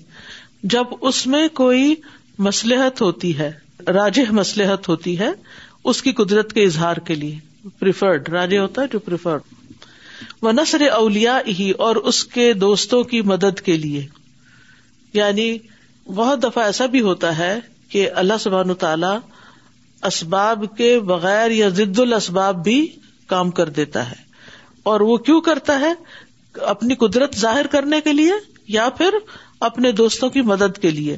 [0.73, 1.93] جب اس میں کوئی
[2.47, 3.51] مسلحت ہوتی ہے
[3.99, 5.29] راجہ مسلحت ہوتی ہے
[5.91, 9.87] اس کی قدرت کے اظہار کے لیے پریفرڈ ہوتا ہے جو پریفرڈ
[10.41, 14.05] وہ نثر اولیا ہی اور اس کے دوستوں کی مدد کے لیے
[15.13, 15.47] یعنی
[16.15, 17.53] بہت دفعہ ایسا بھی ہوتا ہے
[17.89, 19.15] کہ اللہ سبحان تعالی
[20.11, 22.77] اسباب کے بغیر یا ضد الاسباب بھی
[23.33, 24.21] کام کر دیتا ہے
[24.91, 25.93] اور وہ کیوں کرتا ہے
[26.77, 28.39] اپنی قدرت ظاہر کرنے کے لیے
[28.79, 29.15] یا پھر
[29.67, 31.17] اپنے دوستوں کی مدد کے لیے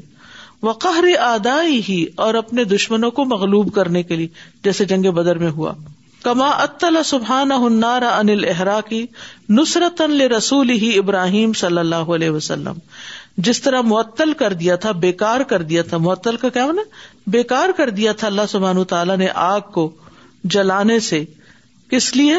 [1.23, 4.27] آدائی ہی اور اپنے دشمنوں کو مغلوب کرنے کے لیے
[4.67, 5.73] جیسے جنگ بدر میں ہوا
[6.23, 6.49] کما
[7.11, 9.03] سبحان ہنارا انل احرا کی
[9.57, 10.01] نصرت
[10.37, 12.79] رسول ہی ابراہیم صلی اللہ علیہ وسلم
[13.49, 16.87] جس طرح معطل کر دیا تھا بےکار کر دیا تھا معطل کا کیا ہونا
[17.37, 19.89] بےکار کر دیا تھا اللہ سبحان تعالیٰ نے آگ کو
[20.57, 21.23] جلانے سے
[21.91, 22.35] کس لیے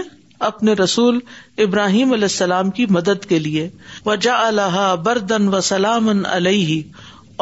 [0.46, 1.18] اپنے رسول
[1.64, 3.68] ابراہیم علیہ السلام کی مدد کے لیے
[4.06, 6.82] وجا اللہ بردن و سلام علیہ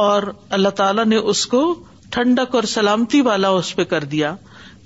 [0.03, 0.23] اور
[0.59, 1.63] اللہ تعالیٰ نے اس کو
[2.13, 4.35] ٹھنڈک اور سلامتی والا اس پہ کر دیا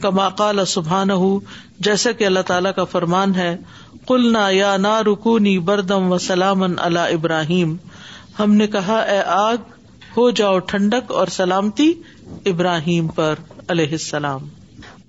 [0.03, 1.39] کما کال سبحان ہوں
[1.87, 3.57] جیسا کہ اللہ تعالیٰ کا فرمان ہے
[4.09, 7.77] کل نہ یا نہ رکونی بردم و سلامن اللہ ابراہیم
[8.39, 9.69] ہم نے کہا اے آگ
[10.17, 11.93] ہو جاؤ ٹھنڈک اور سلامتی
[12.53, 13.35] ابراہیم پر
[13.69, 14.47] علیہ السلام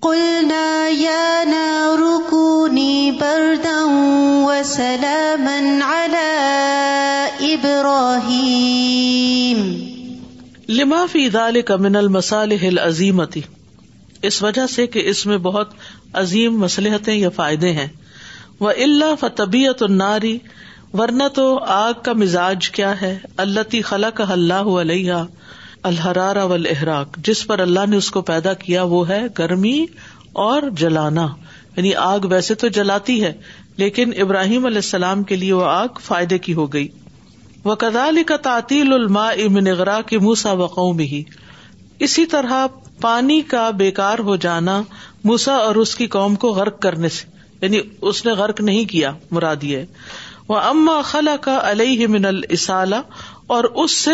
[0.04, 1.54] قلنا
[3.20, 3.80] بردا
[5.88, 6.28] على
[10.68, 13.40] لما دال کا من المسال ہل عظیمتی
[14.30, 15.74] اس وجہ سے کہ اس میں بہت
[16.22, 17.88] عظیم مصلحتیں یا فائدے ہیں
[18.60, 20.36] وہ اللہ ف طبیعت الناری
[21.00, 21.46] ورنہ تو
[21.78, 25.22] آگ کا مزاج کیا ہے اللہ تی خلا کا اللہ علیہ
[25.88, 29.78] الحرارا الحراق جس پر اللہ نے اس کو پیدا کیا وہ ہے گرمی
[30.46, 31.26] اور جلانا
[31.76, 33.32] یعنی آگ ویسے تو جلاتی ہے
[33.82, 36.88] لیکن ابراہیم علیہ السلام کے لیے وہ آگ فائدے کی ہو گئی
[37.64, 40.54] وہ کدال کا تعطیل الما امن اغرا کی موسا
[40.96, 41.22] میں ہی
[42.06, 42.66] اسی طرح
[43.00, 44.80] پانی کا بیکار ہو جانا
[45.30, 49.12] موسا اور اس کی قوم کو غرق کرنے سے یعنی اس نے غرق نہیں کیا
[49.30, 49.76] مرادی
[50.48, 53.00] وہ اما خلا کا علیہ من السالہ
[53.56, 54.10] اور اس سے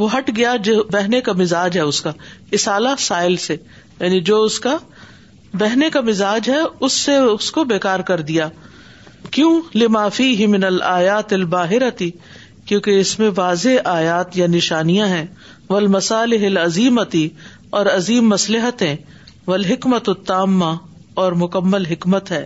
[0.00, 2.10] وہ ہٹ گیا جو بہنے کا مزاج ہے اس کا
[2.58, 3.56] اسالہ سائل سے
[4.00, 4.76] یعنی جو اس کا
[5.62, 6.58] بہنے کا مزاج ہے
[6.88, 8.48] اس سے اس کو بیکار کر دیا
[9.36, 9.50] کیوں
[9.82, 15.24] لمافی ہی من الیات الباہر کیونکہ اس میں واضح آیات یا نشانیاں ہیں
[15.70, 17.28] ول مسال ہل عظیمتی
[17.78, 18.82] اور عظیم مسلحت
[19.46, 20.72] ول حکمت حکمتما
[21.24, 22.44] اور مکمل حکمت ہے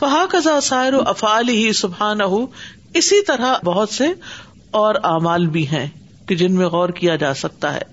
[0.00, 2.20] فہا قزا سائر افعال ہی سبحان
[3.02, 4.12] اسی طرح بہت سے
[4.84, 5.86] اور اعمال بھی ہیں
[6.28, 7.84] کہ جن میں غور کیا جا سکتا ہے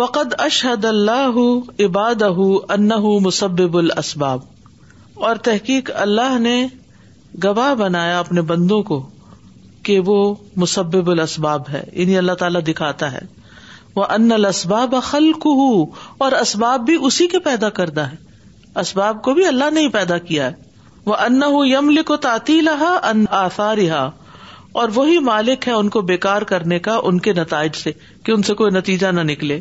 [0.00, 1.38] وقد اشحد اللہ
[1.86, 2.22] عباد
[3.24, 6.54] مصب ال اسباب اور تحقیق اللہ نے
[7.44, 8.98] گواہ بنایا اپنے بندوں کو
[9.88, 10.16] کہ وہ
[10.64, 13.20] مسب ال اسباب ہے انہیں یعنی اللہ تعالیٰ دکھاتا ہے
[13.96, 15.46] وہ ان الاسباب خلق
[16.26, 18.16] اور اسباب بھی اسی کے پیدا کردہ ہے
[18.84, 20.70] اسباب کو بھی اللہ نے پیدا کیا ہے
[21.10, 21.40] وہ ان
[21.72, 23.78] یمل کو تعطیل ان آثار
[24.80, 27.90] اور وہی مالک ہے ان کو بیکار کرنے کا ان کے نتائج سے
[28.24, 29.60] کہ ان سے کوئی نتیجہ نہ نکلے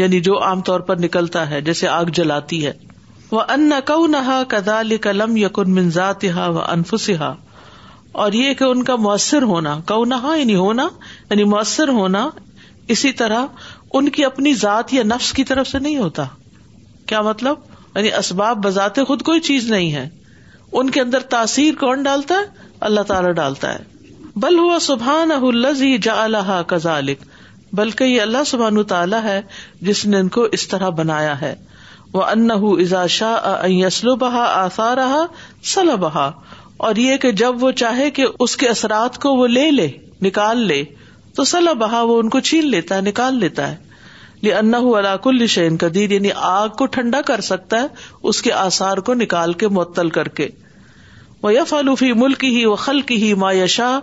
[0.00, 2.72] یعنی جو عام طور پر نکلتا ہے جیسے آگ جلاتی ہے
[3.30, 7.10] وہ ان کو نہا کدال قلم یقن منزات و انفس
[8.24, 10.86] اور یہ کہ ان کا مؤثر ہونا کو نہا یعنی ہونا
[11.30, 12.28] یعنی مؤثر ہونا
[12.94, 13.46] اسی طرح
[13.98, 16.24] ان کی اپنی ذات یا نفس کی طرف سے نہیں ہوتا
[17.06, 20.08] کیا مطلب یعنی اسباب بذات خود کوئی چیز نہیں ہے
[20.80, 23.97] ان کے اندر تاثیر کون ڈالتا ہے اللہ تعالیٰ ڈالتا ہے
[24.42, 25.30] بل ہوا سبحان
[26.02, 27.22] جا اللہ کا ذالک
[27.78, 29.40] بلکہ یہ اللہ سبحان تعالیٰ ہے
[29.88, 31.54] جس نے ان کو اس طرح بنایا ہے
[32.12, 32.50] وہ ان
[33.16, 36.30] شاہ یسلو بہا آسا رہا بہا
[36.88, 39.88] اور یہ کہ جب وہ چاہے کہ اس کے اثرات کو وہ لے لے
[40.28, 40.82] نکال لے
[41.36, 41.42] تو
[41.82, 46.30] بہا وہ ان کو چھین لیتا ہے نکال لیتا ہے یہ ان شعین قدیر یعنی
[46.52, 47.86] آگ کو ٹھنڈا کر سکتا ہے
[48.32, 50.48] اس کے آسار کو نکال کے معطل کر کے
[51.42, 53.98] وہ یف الفی ملک ہی و خل کی ہی مایاشاہ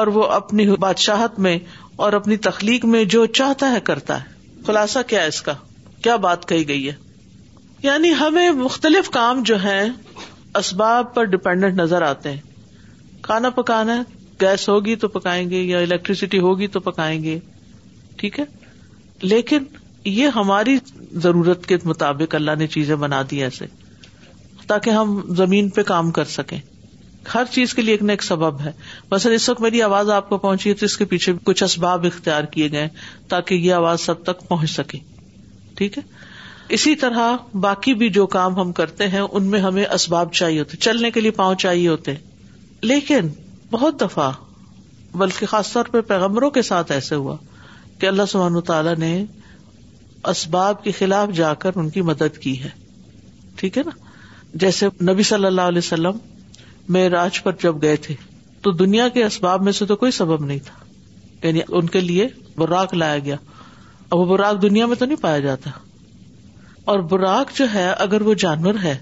[0.00, 1.58] اور وہ اپنی بادشاہت میں
[2.04, 5.52] اور اپنی تخلیق میں جو چاہتا ہے کرتا ہے خلاصہ کیا ہے اس کا
[6.02, 6.92] کیا بات کہی گئی ہے
[7.82, 9.80] یعنی ہمیں مختلف کام جو ہے
[10.58, 12.40] اسباب پر ڈپینڈنٹ نظر آتے ہیں
[13.22, 14.02] کھانا پکانا
[14.40, 17.38] گیس ہوگی تو پکائیں گے یا الیکٹریسٹی ہوگی تو پکائیں گے
[18.18, 18.44] ٹھیک ہے
[19.22, 19.64] لیکن
[20.04, 20.76] یہ ہماری
[21.22, 23.66] ضرورت کے مطابق اللہ نے چیزیں بنا دی ایسے
[24.66, 26.58] تاکہ ہم زمین پہ کام کر سکیں
[27.34, 28.72] ہر چیز کے لیے ایک نہ ایک سبب ہے
[29.10, 32.04] بس اس وقت میری آواز آپ کو پہنچی تو اس کے پیچھے بھی کچھ اسباب
[32.06, 32.88] اختیار کیے گئے
[33.28, 34.98] تاکہ یہ آواز سب تک پہنچ سکے
[35.78, 36.02] ٹھیک ہے
[36.76, 40.76] اسی طرح باقی بھی جو کام ہم کرتے ہیں ان میں ہمیں اسباب چاہیے ہوتے
[40.86, 42.14] چلنے کے لیے پاؤں چاہیے ہوتے
[42.90, 43.28] لیکن
[43.70, 44.30] بہت دفعہ
[45.18, 47.36] بلکہ خاص طور پہ پیغمبروں کے ساتھ ایسے ہوا
[48.00, 49.12] کہ اللہ سبحانہ تعالیٰ نے
[50.30, 52.68] اسباب کے خلاف جا کر ان کی مدد کی ہے
[53.58, 53.90] ٹھیک ہے نا
[54.64, 56.18] جیسے نبی صلی اللہ علیہ وسلم
[56.94, 58.14] میں راج پر جب گئے تھے
[58.62, 62.26] تو دنیا کے اسباب میں سے تو کوئی سبب نہیں تھا یعنی ان کے لیے
[62.56, 63.36] براک لایا گیا
[64.08, 65.70] اور وہ براق دنیا میں تو نہیں پایا جاتا
[66.92, 68.96] اور براق جو ہے اگر وہ جانور ہے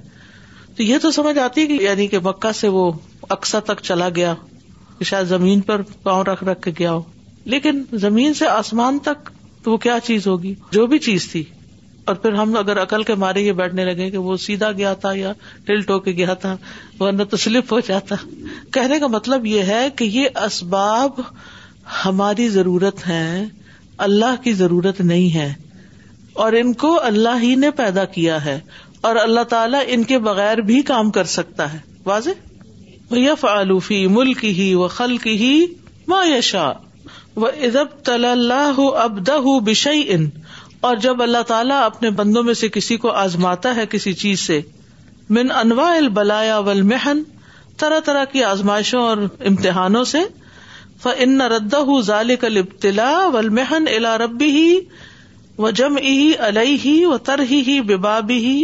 [0.77, 2.91] تو یہ تو سمجھ آتی ہے یعنی کہ مکہ سے وہ
[3.37, 4.35] اکسا تک چلا گیا
[5.05, 7.03] شاید زمین پر پاؤں رکھ رکھ کے گیا ہو
[7.55, 9.29] لیکن زمین سے آسمان تک
[9.65, 11.43] تو وہ کیا چیز ہوگی جو بھی چیز تھی
[12.05, 15.13] اور پھر ہم اگر عقل کے مارے یہ بیٹھنے لگے کہ وہ سیدھا گیا تھا
[15.17, 15.33] یا
[15.67, 16.55] ٹل ٹو کے گیا تھا
[17.01, 18.15] ورنہ تو سلپ ہو جاتا
[18.73, 21.21] کہنے کا مطلب یہ ہے کہ یہ اسباب
[22.05, 23.29] ہماری ضرورت ہے
[24.09, 25.53] اللہ کی ضرورت نہیں ہے
[26.45, 28.59] اور ان کو اللہ ہی نے پیدا کیا ہے
[29.09, 32.43] اور اللہ تعالیٰ ان کے بغیر بھی کام کر سکتا ہے واضح
[33.11, 35.53] بھیا یا فالوفی ملکی ہی خل کی ہی
[36.09, 36.23] ما
[37.37, 38.53] و ادب تلا طل
[39.05, 39.31] ابد
[39.67, 40.27] بشئی ان
[40.87, 44.61] اور جب اللہ تعالیٰ اپنے بندوں میں سے کسی کو آزماتا ہے کسی چیز سے
[45.37, 47.23] من انواع البلایا والمحن
[47.83, 49.23] طرح طرح کی آزمائشوں اور
[49.53, 50.19] امتحانوں سے
[51.03, 51.81] فن ان ردا
[52.11, 53.37] ذالک البتلا و
[53.95, 54.67] الا ربی ہی
[55.67, 58.57] و جم الئی ہی و تر ہی با ہی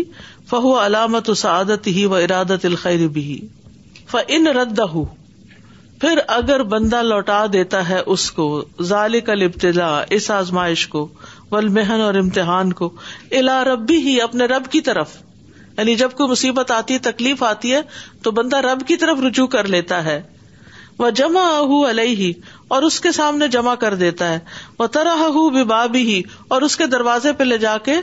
[0.50, 3.26] فہ علامت سعادت ہی و ارادت الخیر بھی
[4.10, 4.80] ف ان رد
[6.00, 8.44] پھر اگر بندہ لوٹا دیتا ہے اس کو
[8.94, 11.06] ظالق البتلا اس آزمائش کو
[11.52, 12.88] ول محن اور امتحان کو
[13.38, 15.16] الا ربی ہی اپنے رب کی طرف
[15.78, 17.80] یعنی جب کوئی مصیبت آتی ہے تکلیف آتی ہے
[18.22, 20.20] تو بندہ رب کی طرف رجوع کر لیتا ہے
[20.98, 21.40] وہ جمع
[22.76, 24.38] اور اس کے سامنے جمع کر دیتا ہے
[24.78, 25.26] وہ طرح
[25.68, 26.22] با بھی
[26.56, 27.94] اور اس کے دروازے پہ لے جا کے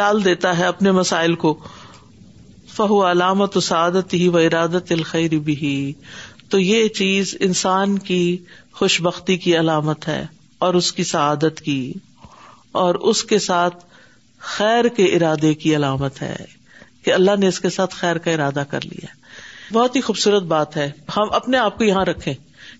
[0.00, 1.56] ڈال دیتا ہے اپنے مسائل کو
[2.74, 5.72] فہو علامت سعادت ہی و ارادت الخیر بھی
[6.50, 8.22] تو یہ چیز انسان کی
[8.80, 10.24] خوش بختی کی علامت ہے
[10.66, 11.78] اور اس کی سعادت کی
[12.80, 13.84] اور اس کے ساتھ
[14.56, 16.34] خیر کے ارادے کی علامت ہے
[17.04, 19.06] کہ اللہ نے اس کے ساتھ خیر کا ارادہ کر لیا
[19.74, 22.32] بہت ہی خوبصورت بات ہے ہم اپنے آپ کو یہاں رکھیں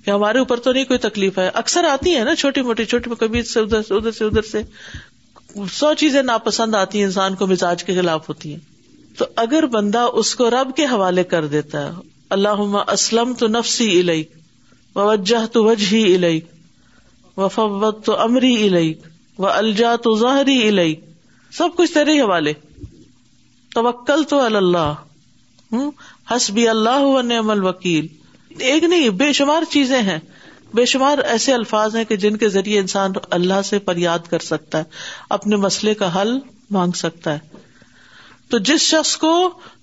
[0.05, 3.11] کہ ہمارے اوپر تو نہیں کوئی تکلیف ہے اکثر آتی ہے نا چھوٹی موٹی چھوٹی
[3.11, 4.63] موٹی کبھی سے ادھر سے ادھر سے ادھر سے
[5.75, 10.07] سو چیزیں ناپسند آتی ہیں انسان کو مزاج کے خلاف ہوتی ہیں تو اگر بندہ
[10.23, 11.91] اس کو رب کے حوالے کر دیتا ہے
[12.39, 12.63] اللہ
[12.93, 14.33] اسلم تو نفسی الیک
[14.97, 17.59] وجہ تو وجہ الیک وف
[18.05, 19.07] تو امری الیک
[19.39, 20.95] وہ الجا تو ظاہری الئی
[21.59, 22.53] سب کچھ تیرے حوالے
[23.75, 25.75] توکل تو اللہ
[26.35, 27.51] ہس بھی اللہ
[27.89, 30.19] ایک نہیں بے شمار چیزیں ہیں
[30.75, 34.79] بے شمار ایسے الفاظ ہیں کہ جن کے ذریعے انسان اللہ سے فریاد کر سکتا
[34.79, 34.85] ہے
[35.37, 36.39] اپنے مسئلے کا حل
[36.77, 37.61] مانگ سکتا ہے
[38.51, 39.33] تو جس شخص کو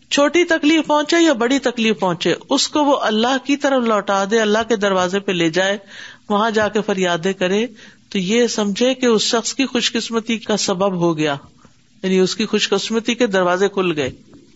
[0.09, 4.39] چھوٹی تکلیف پہنچے یا بڑی تکلیف پہنچے اس کو وہ اللہ کی طرف لوٹا دے
[4.41, 5.77] اللہ کے دروازے پہ لے جائے
[6.29, 7.65] وہاں جا کے فریادیں کرے
[8.11, 11.35] تو یہ سمجھے کہ اس شخص کی خوش قسمتی کا سبب ہو گیا
[12.03, 14.09] یعنی اس کی خوش قسمتی کے دروازے کھل گئے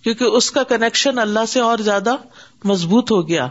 [0.03, 2.15] کیونکہ اس کا کنیکشن اللہ سے اور زیادہ
[2.71, 3.47] مضبوط ہو گیا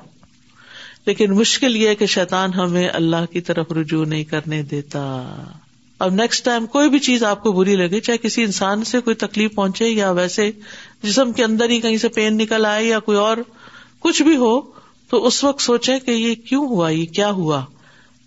[1.07, 5.03] لیکن مشکل یہ کہ شیطان ہمیں اللہ کی طرف رجوع نہیں کرنے دیتا
[6.05, 9.17] اب نیکسٹ ٹائم کوئی بھی چیز آپ کو بری لگے چاہے کسی انسان سے کوئی
[9.17, 10.51] تکلیف پہنچے یا ویسے
[11.03, 13.37] جسم کے اندر ہی کہیں سے پین نکل آئے یا کوئی اور
[14.03, 14.55] کچھ بھی ہو
[15.11, 17.61] تو اس وقت سوچے کہ یہ کیوں ہوا یہ کیا ہوا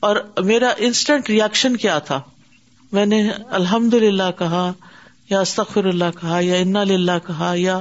[0.05, 0.15] اور
[0.47, 2.19] میرا انسٹنٹ ریئیکشن کیا تھا
[2.97, 3.21] میں نے
[3.59, 4.61] الحمد للہ کہا
[5.29, 7.77] یا استخر اللہ کہا یا انا للہ کہا یا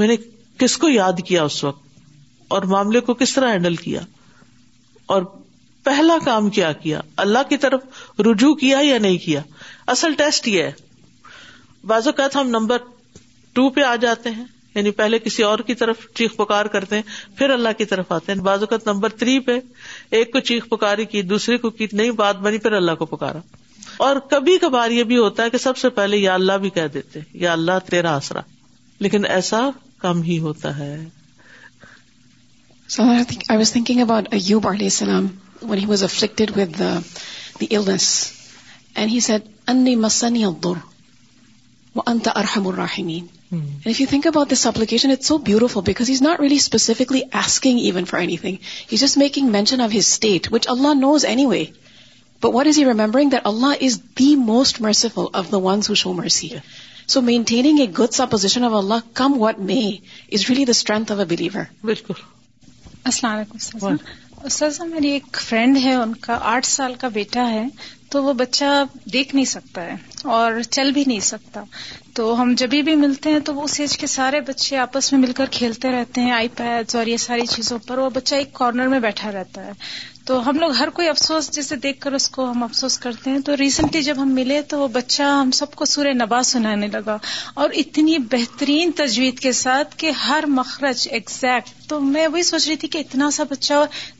[0.00, 0.16] میں نے
[0.62, 1.82] کس کو یاد کیا اس وقت
[2.56, 4.00] اور معاملے کو کس طرح ہینڈل کیا
[5.16, 5.22] اور
[5.90, 9.42] پہلا کام کیا کیا اللہ کی طرف رجوع کیا یا نہیں کیا
[9.96, 10.72] اصل ٹیسٹ یہ ہے
[11.92, 12.82] بعض اوقات ہم نمبر
[13.58, 14.44] ٹو پہ آ جاتے ہیں
[14.74, 18.32] یعنی پہلے کسی اور کی طرف چیخ پکار کرتے ہیں پھر اللہ کی طرف آتے
[18.32, 19.58] ہیں بعض اوقات نمبر تھری پہ
[20.18, 23.38] ایک کو چیخ پکاری کی دوسرے کو کی نہیں بات بنی پھر اللہ کو پکارا
[24.06, 26.86] اور کبھی کبھار یہ بھی ہوتا ہے کہ سب سے پہلے یا اللہ بھی کہہ
[26.94, 28.40] دیتے یا اللہ تیرا آسرا
[29.06, 29.68] لیکن ایسا
[30.00, 30.94] کم ہی ہوتا ہے
[43.54, 47.24] And if you think about this supplication, it's so beautiful because he's not really specifically
[47.42, 48.58] asking even for anything.
[48.92, 51.62] He's just making mention of his state, which Allah knows anyway.
[52.40, 53.30] But what is he remembering?
[53.34, 56.50] That Allah is the most merciful of the ones who show mercy.
[56.54, 56.60] Yeah.
[57.14, 61.26] So maintaining a good supposition of Allah, come what may, is really the strength of
[61.26, 61.68] a believer.
[64.48, 67.62] استاذہ میری ایک friend ہے ان کا آٹھ سال کا بیٹا ہے
[68.10, 68.64] تو وہ بچہ
[69.12, 69.94] دیکھ نہیں سکتا ہے
[70.38, 71.62] اور چل بھی نہیں سکتا
[72.16, 75.20] تو ہم جبھی بھی ملتے ہیں تو وہ اس ایج کے سارے بچے آپس میں
[75.20, 78.52] مل کر کھیلتے رہتے ہیں آئی پیڈ اور یہ ساری چیزوں پر وہ بچہ ایک
[78.58, 79.72] کارنر میں بیٹھا رہتا ہے
[80.26, 83.38] تو ہم لوگ ہر کوئی افسوس جسے دیکھ کر اس کو ہم افسوس کرتے ہیں
[83.46, 87.16] تو ریسنٹلی جب ہم ملے تو وہ بچہ ہم سب کو سورہ نبا سنانے لگا
[87.62, 92.76] اور اتنی بہترین تجوید کے ساتھ کہ ہر مخرج ایگزیکٹ تو میں وہی سوچ رہی
[92.82, 93.74] تھی کہ اتنا سا بچہ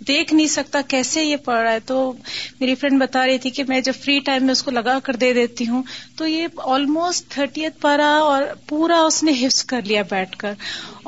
[0.09, 2.13] دیکھ نہیں سکتا کیسے یہ پڑھ رہا ہے تو
[2.61, 5.17] میری فرینڈ بتا رہی تھی کہ میں جب فری ٹائم میں اس کو لگا کر
[5.21, 5.83] دے دیتی ہوں
[6.17, 10.53] تو یہ آلموسٹ تھرٹی ایتھ پارا اور پورا اس نے حفظ کر لیا بیٹھ کر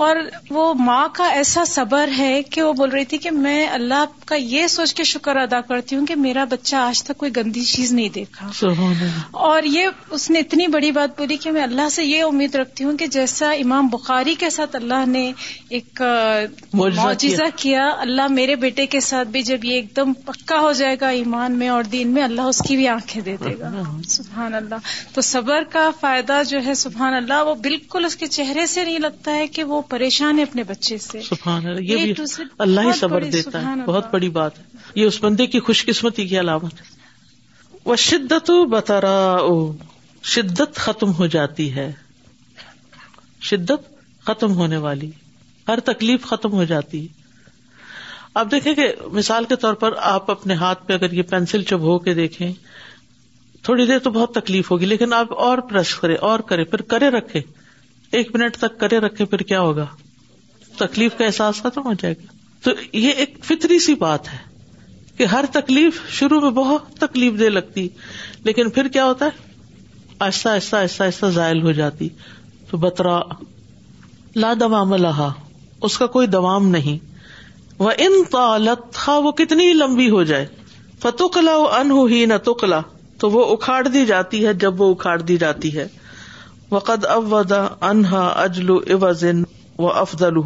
[0.05, 0.17] اور
[0.51, 4.35] وہ ماں کا ایسا صبر ہے کہ وہ بول رہی تھی کہ میں اللہ کا
[4.35, 7.93] یہ سوچ کے شکر ادا کرتی ہوں کہ میرا بچہ آج تک کوئی گندی چیز
[7.99, 8.49] نہیں دیکھا
[9.51, 9.87] اور یہ
[10.17, 13.07] اس نے اتنی بڑی بات بولی کہ میں اللہ سے یہ امید رکھتی ہوں کہ
[13.19, 15.31] جیسا امام بخاری کے ساتھ اللہ نے
[15.77, 16.03] ایک
[16.75, 20.97] معجزہ کیا اللہ میرے بیٹے کے ساتھ بھی جب یہ ایک دم پکا ہو جائے
[21.01, 23.71] گا ایمان میں اور دین میں اللہ اس کی بھی آنکھیں دے دے گا
[24.09, 28.67] سبحان اللہ تو صبر کا فائدہ جو ہے سبحان اللہ وہ بالکل اس کے چہرے
[28.75, 32.87] سے نہیں لگتا ہے کہ وہ پریشان ہے اپنے بچے سے یہ بھی یہ اللہ
[32.87, 34.65] ہی صبر دیتا ہے بہت بڑی بات ہے
[35.01, 36.81] یہ اس بندے کی خوش قسمتی کی علامت
[37.85, 39.55] وہ شدت بترا او
[40.35, 41.91] شدت ختم ہو جاتی ہے
[43.51, 43.89] شدت
[44.27, 45.11] ختم ہونے والی
[45.69, 47.15] ہر تکلیف ختم ہو جاتی ہے
[48.41, 51.99] آپ دیکھیں کہ مثال کے طور پر آپ اپنے ہاتھ پہ اگر یہ پینسل چبھو
[51.99, 52.51] کے دیکھیں
[53.65, 57.09] تھوڑی دیر تو بہت تکلیف ہوگی لیکن آپ اور پریس کرے اور کرے پھر کرے
[57.11, 57.41] رکھے
[58.19, 59.87] ایک منٹ تک کرے رکھے پھر کیا ہوگا
[60.77, 64.39] تکلیف کا احساس ختم ہو جائے گا تو یہ ایک فطری سی بات ہے
[65.17, 67.89] کہ ہر تکلیف شروع میں بہت تکلیف دے لگتی
[68.45, 69.55] لیکن پھر کیا ہوتا ہے
[70.19, 72.09] آہستہ آہستہ آہستہ آہستہ ذائل ہو جاتی
[72.71, 73.19] تو بترا
[74.41, 75.11] لا دما ملا
[75.89, 76.99] اس کا کوئی دوام نہیں
[77.83, 80.47] وہ ان طالت ہاں، وہ کتنی لمبی ہو جائے
[81.03, 81.57] فتوکلا
[81.95, 82.81] و ہی نہ تکلا
[83.21, 85.87] تو وہ اکھاڑ دی جاتی ہے جب وہ اکھاڑ دی جاتی ہے
[87.89, 89.43] انہا اجلو اوزن
[90.03, 90.39] افدل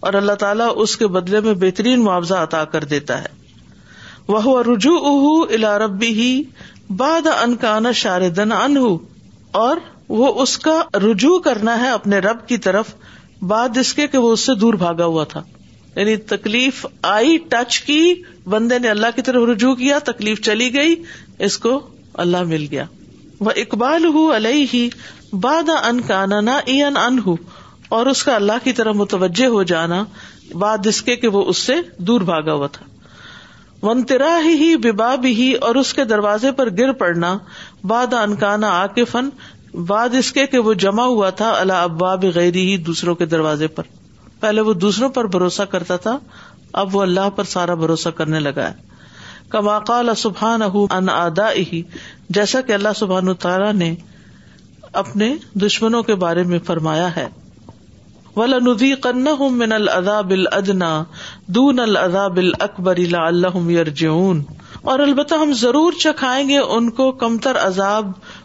[0.00, 3.40] اور اللہ تعالیٰ اس کے بدلے میں بہترین معاوضہ عطا کر دیتا ہے
[4.36, 6.30] وہ رجوع اہ الا ربی ہی
[7.02, 8.78] باد ان کا نا انہ
[9.62, 9.76] اور
[10.20, 12.94] وہ اس کا رجوع کرنا ہے اپنے رب کی طرف
[13.50, 13.78] بعد
[14.10, 15.42] کہ وہ اس سے دور بھاگا ہوا تھا
[15.96, 17.98] یعنی تکلیف آئی ٹچ کی
[18.52, 20.94] بندے نے اللہ کی طرف رجوع کیا تکلیف چلی گئی
[21.48, 21.78] اس کو
[22.24, 22.84] اللہ مل گیا
[23.46, 24.88] وہ اقبال ان الحی
[25.46, 27.18] بنکانا این ان
[27.96, 30.04] اور اس کا اللہ کی طرف متوجہ ہو جانا
[30.92, 31.74] اس کے کہ وہ اس سے
[32.08, 32.86] دور بھاگا ہوا تھا
[33.86, 37.36] ون ترا ہی با بھی اور اس کے دروازے پر گر پڑنا
[37.92, 39.28] باد انکانا آ کے فن
[39.74, 43.82] بعد اس کے وہ جمع ہوا تھا اللہ ابا غیر ہی دوسروں کے دروازے پر
[44.40, 46.16] پہلے وہ دوسروں پر بھروسہ کرتا تھا
[46.82, 48.74] اب وہ اللہ پر سارا بھروسہ کرنے لگا ہے
[49.50, 50.00] کماقا
[50.58, 51.48] ان ادا
[52.38, 53.94] جیسا کہ اللہ سبحان تعالیٰ نے
[55.04, 55.34] اپنے
[55.66, 57.26] دشمنوں کے بارے میں فرمایا ہے
[58.36, 59.24] من
[61.56, 61.78] دون
[64.92, 68.10] اور البتہ ہم ضرور چکھائیں گے ان کو کمتر عذاب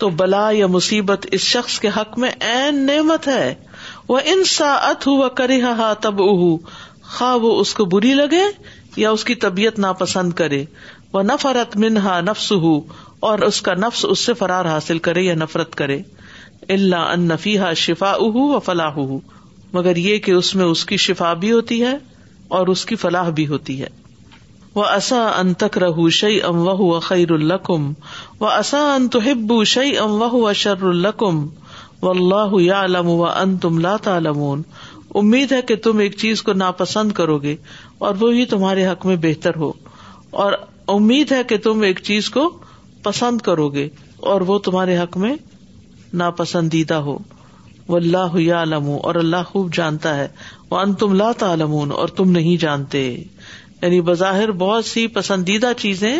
[0.00, 3.54] تو بلا یا مصیبت اس شخص کے حق میں این نعمت ہے
[4.08, 6.44] وہ ان ات ہو کرے ہا تب اہ
[7.16, 8.42] خا وہ اس کو بری لگے
[9.02, 10.64] یا اس کی طبیعت ناپسند کرے
[11.12, 12.74] وہ نفرت منہا نفس ہو
[13.28, 16.00] اور اس کا نفس اس سے فرار حاصل کرے یا نفرت کرے
[16.76, 18.98] اللہ ان نفیحا شفا اہ و فلاح
[19.74, 21.96] مگر یہ کہ اس میں اس کی شفا بھی ہوتی ہے
[22.58, 23.86] اور اس کی فلاح بھی ہوتی ہے
[24.74, 25.12] وہ اص
[25.82, 27.90] رہ شعی ام و خیر القم
[28.40, 28.44] الکم
[28.96, 31.44] ان تو ہبو شعی ام و القم
[32.02, 34.16] و اللہ یا علم و ان تم لاتا
[35.20, 37.56] امید ہے کہ تم ایک چیز کو ناپسند کرو گے
[38.08, 39.72] اور وہی تمہارے حق میں بہتر ہو
[40.44, 40.52] اور
[40.94, 42.48] امید ہے کہ تم ایک چیز کو
[43.02, 43.88] پسند کرو گے
[44.32, 45.34] اور وہ تمہارے حق میں
[46.22, 47.16] ناپسندیدہ ہو
[47.88, 50.28] وہ اللہ یا علم اور اللہ خوب جانتا ہے
[50.70, 51.46] وہ ان تم لاتا
[51.96, 53.02] اور تم نہیں جانتے
[53.82, 56.16] یعنی بظاہر بہت سی پسندیدہ چیزیں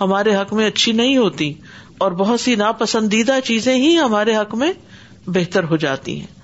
[0.00, 1.52] ہمارے حق میں اچھی نہیں ہوتی
[2.06, 4.72] اور بہت سی ناپسندیدہ چیزیں ہی ہمارے حق میں
[5.38, 6.36] بہتر ہو جاتی ہیں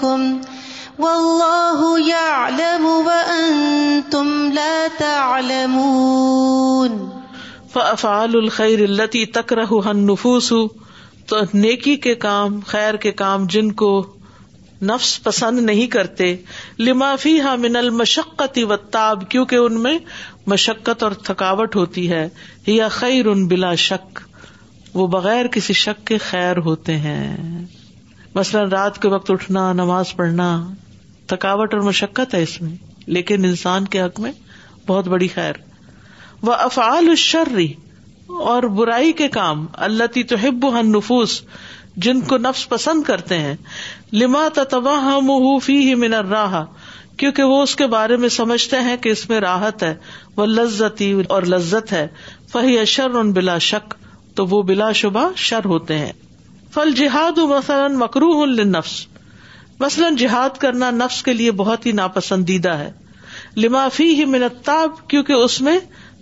[0.00, 0.22] کم
[0.98, 2.00] تم
[9.84, 10.52] النفوس نفوس
[11.54, 13.90] نیکی کے کام خیر کے کام جن کو
[14.90, 16.34] نفس پسند نہیں کرتے
[16.78, 19.96] لما فیہا من المشقت و تاب کیوں ان میں
[20.52, 22.28] مشقت اور تھکاوٹ ہوتی ہے
[22.66, 24.18] یا خیر ان بلا شک
[24.94, 27.36] وہ بغیر کسی شک کے خیر ہوتے ہیں
[28.34, 30.48] مثلا رات کے وقت اٹھنا نماز پڑھنا
[31.28, 32.74] تھکاوٹ اور مشقت ہے اس میں
[33.16, 34.30] لیکن انسان کے حق میں
[34.86, 35.58] بہت بڑی خیر
[36.48, 37.58] وہ افعال الشر
[38.52, 40.66] اور برائی کے کام اللہ تی توحب
[40.96, 41.40] نفوس
[42.06, 43.54] جن کو نفس پسند کرتے ہیں
[44.22, 45.08] لما تباہ
[46.30, 46.54] راہ
[47.22, 49.94] کیونکہ وہ اس کے بارے میں سمجھتے ہیں کہ اس میں راحت ہے
[50.36, 52.06] وہ لذتی اور لذت ہے
[52.52, 53.94] فہی اشر ان بلا شک
[54.36, 56.12] تو وہ بلا شبہ شر ہوتے ہیں
[56.74, 58.96] فل جہاد مثلاً مکرو النفس
[59.80, 62.90] مثلاً جہاد کرنا نفس کے لیے بہت ہی ناپسندیدہ ہے
[63.62, 64.06] لمافی
[64.64, 65.74] کیونکہ اس کیوں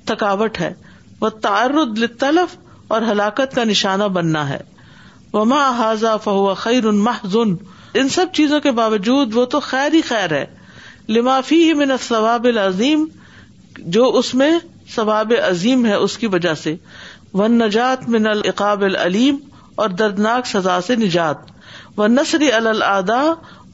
[0.07, 0.73] تھکاوٹ ہے
[1.21, 1.31] وہ
[2.97, 4.59] اور ہلاکت کا نشانہ بننا ہے
[5.33, 5.45] وہ
[5.79, 7.25] حاضا فہو خیر ماہ
[8.03, 10.45] ان سب چیزوں کے باوجود وہ تو خیر ہی خیر ہے
[11.17, 13.05] لمافی ہی من ثواب العظیم
[13.97, 14.51] جو اس میں
[14.95, 16.75] ثواب عظیم ہے اس کی وجہ سے
[17.41, 19.37] ون نجات من القابل علیم
[19.85, 21.55] اور دردناک سزا سے نجات
[21.99, 22.43] و نثر
[22.83, 23.21] الدا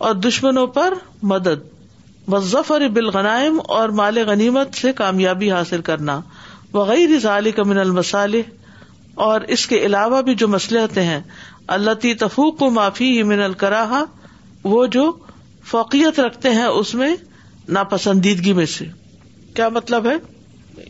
[0.07, 0.95] اور دشمنوں پر
[1.33, 1.69] مدد
[2.33, 6.21] و ظفر بالغنائم اور مال غنیمت سے کامیابی حاصل کرنا
[7.57, 8.51] کا من المسالح
[9.27, 11.21] اور اس کے علاوہ بھی جو مسلحتیں ہیں
[11.77, 14.03] اللہ تفوق کو معافی یہ من الکراہا
[14.75, 15.11] وہ جو
[15.71, 17.15] فوقیت رکھتے ہیں اس میں
[17.79, 18.85] ناپسندیدگی میں سے
[19.57, 20.15] کیا مطلب ہے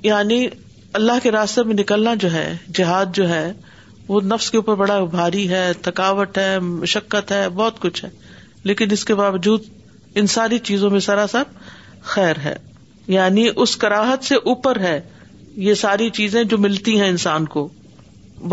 [0.03, 0.47] یعنی
[1.01, 2.47] اللہ کے راستے میں نکلنا جو ہے
[2.79, 3.51] جہاد جو ہے
[4.09, 8.11] وہ نفس کے اوپر بڑا بھاری ہے تھکاوٹ ہے مشقت ہے بہت کچھ ہے
[8.71, 9.63] لیکن اس کے باوجود
[10.21, 11.59] ان ساری چیزوں میں سرا سب
[12.15, 12.55] خیر ہے
[13.17, 15.01] یعنی اس کراہت سے اوپر ہے
[15.69, 17.69] یہ ساری چیزیں جو ملتی ہیں انسان کو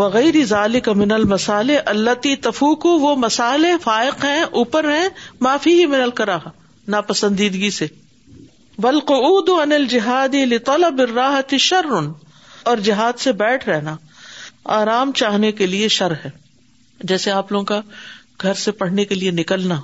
[0.02, 5.08] بغیر ضال من المسالے اللہ تفوکو وہ مسالے فائق ہیں اوپر ہیں
[5.46, 6.48] معافی ہی من الکراہ
[6.94, 7.86] نا پسندیدگی سے
[8.84, 9.12] بلق
[9.62, 10.34] انل جہاد
[10.98, 11.86] براہ شر
[12.70, 13.94] اور جہاد سے بیٹھ رہنا
[14.76, 16.30] آرام چاہنے کے لیے شر ہے
[17.10, 17.80] جیسے آپ لوگوں کا
[18.42, 19.80] گھر سے پڑھنے کے لیے نکلنا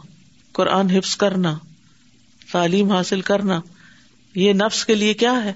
[0.55, 1.55] قرآن حفظ کرنا
[2.53, 3.61] تعلیم حاصل کرنا
[4.35, 5.53] یہ نفس کے لیے کیا ہے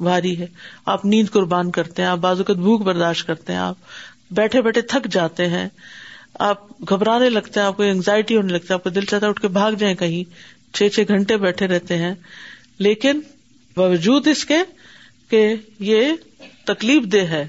[0.00, 0.46] بھاری ہے
[0.92, 3.76] آپ نیند قربان کرتے ہیں آپ بازو بھوک برداشت کرتے ہیں آپ
[4.34, 5.68] بیٹھے بیٹھے تھک جاتے ہیں
[6.48, 6.60] آپ
[6.90, 9.40] گھبرانے لگتے ہیں آپ کو اینگزائٹی ہونے لگتا ہے آپ کو دل چاہتا ہے اٹھ
[9.40, 10.22] کے بھاگ جائیں کہیں
[10.76, 12.14] چھ چھ گھنٹے بیٹھے رہتے ہیں
[12.86, 13.20] لیکن
[13.76, 14.58] باوجود اس کے
[15.30, 15.46] کہ
[15.90, 16.12] یہ
[16.66, 17.44] تکلیف دہ ہے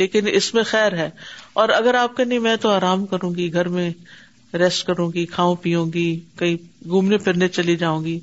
[0.00, 1.08] لیکن اس میں خیر ہے
[1.60, 3.90] اور اگر آپ کہ نہیں میں تو آرام کروں گی گھر میں
[4.58, 6.08] ریسٹ کروں گی کھاؤں پیوں گی
[6.38, 6.56] کہیں
[6.88, 8.18] گھومنے پھرنے چلی جاؤں گی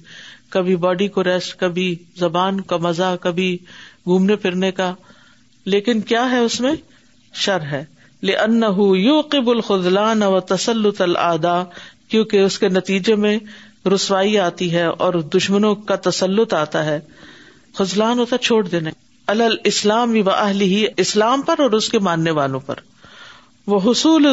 [0.55, 3.55] کبھی باڈی کو ریسٹ کبھی زبان کا مزہ کبھی
[4.05, 4.93] گھومنے پھرنے کا
[5.66, 6.72] لیکن کیا ہے اس میں
[7.43, 7.84] شر ہے
[8.26, 8.66] لے انہ
[8.97, 11.63] یو قبل خزلان تسلط العدا
[12.09, 13.38] کیونکہ اس کے نتیجے میں
[13.93, 16.99] رسوائی آتی ہے اور دشمنوں کا تسلط آتا ہے
[17.78, 18.91] خزلان ہوتا چھوڑ دینے
[19.34, 22.80] الاسلام و اہل ہی اسلام پر اور اس کے ماننے والوں پر
[23.73, 24.26] وہ حصول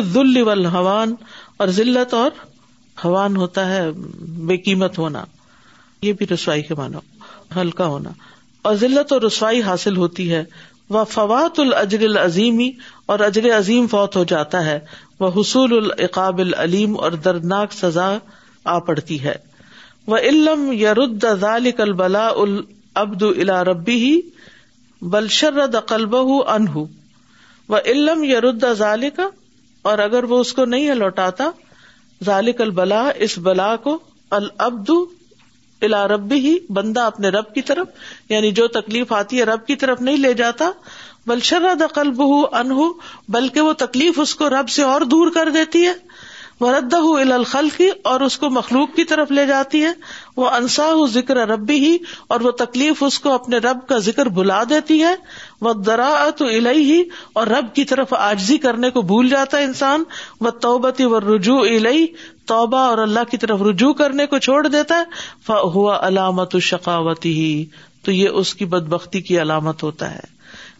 [0.47, 1.15] والحوان
[1.65, 2.31] اور ذلت اور
[3.05, 3.81] حوان ہوتا ہے
[4.49, 5.25] بے قیمت ہونا
[6.09, 6.75] یہ بھی رسوائی کے
[7.61, 8.11] ہلکا ہونا
[8.69, 10.43] اور ذلت اور رسوائی حاصل ہوتی ہے
[10.97, 12.71] وہ فوات الجر العظیمی
[13.13, 14.79] اور اجر عظیم فوت ہو جاتا ہے
[15.21, 18.13] وہ حصول العقاب العلیم اور دردناک سزا
[18.75, 19.35] آ پڑتی ہے
[20.13, 20.71] وہ علم
[21.03, 24.15] رد ذالک البلا العبد الا ربی ہی
[25.13, 26.15] بلشر دقلب
[26.55, 28.25] انہ و علم
[28.79, 29.29] ظال کا
[29.91, 31.51] اور اگر وہ اس کو نہیں لوٹاتا
[32.25, 33.97] ظالق البلا اس بلا کو
[34.39, 34.91] العبد
[35.85, 39.77] الا رب ہی بندہ اپنے رب کی طرف یعنی جو تکلیف آتی ہے رب کی
[39.77, 40.71] طرف نہیں لے جاتا
[41.27, 42.23] بلشر دقلب
[42.59, 42.89] انہ
[43.37, 45.93] بلکہ وہ تکلیف اس کو رب سے اور دور کر دیتی ہے
[46.63, 46.99] وردہ
[47.35, 49.91] الخل کی اور اس کو مخلوق کی طرف لے جاتی ہے
[50.37, 50.85] وہ انسا
[51.15, 51.97] ذکر ربی ہی
[52.35, 55.15] اور وہ تکلیف اس کو اپنے رب کا ذکر بلا دیتی ہے
[55.69, 57.01] وہ دراۃ الہی ہی
[57.41, 60.03] اور رب کی طرف آجزی کرنے کو بھول جاتا ہے انسان
[60.47, 62.07] وہ توبتی و رجوع الہی
[62.53, 67.51] توبہ اور اللہ کی طرف رجوع کرنے کو چھوڑ دیتا ہے ہوا علامت شکاوتی ہی
[68.05, 70.25] تو یہ اس کی بد بختی کی علامت ہوتا ہے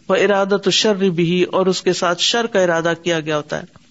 [0.09, 3.61] وہ ارادہ تو شر بھی اور اس کے ساتھ شر کا ارادہ کیا گیا ہوتا
[3.61, 3.81] ہے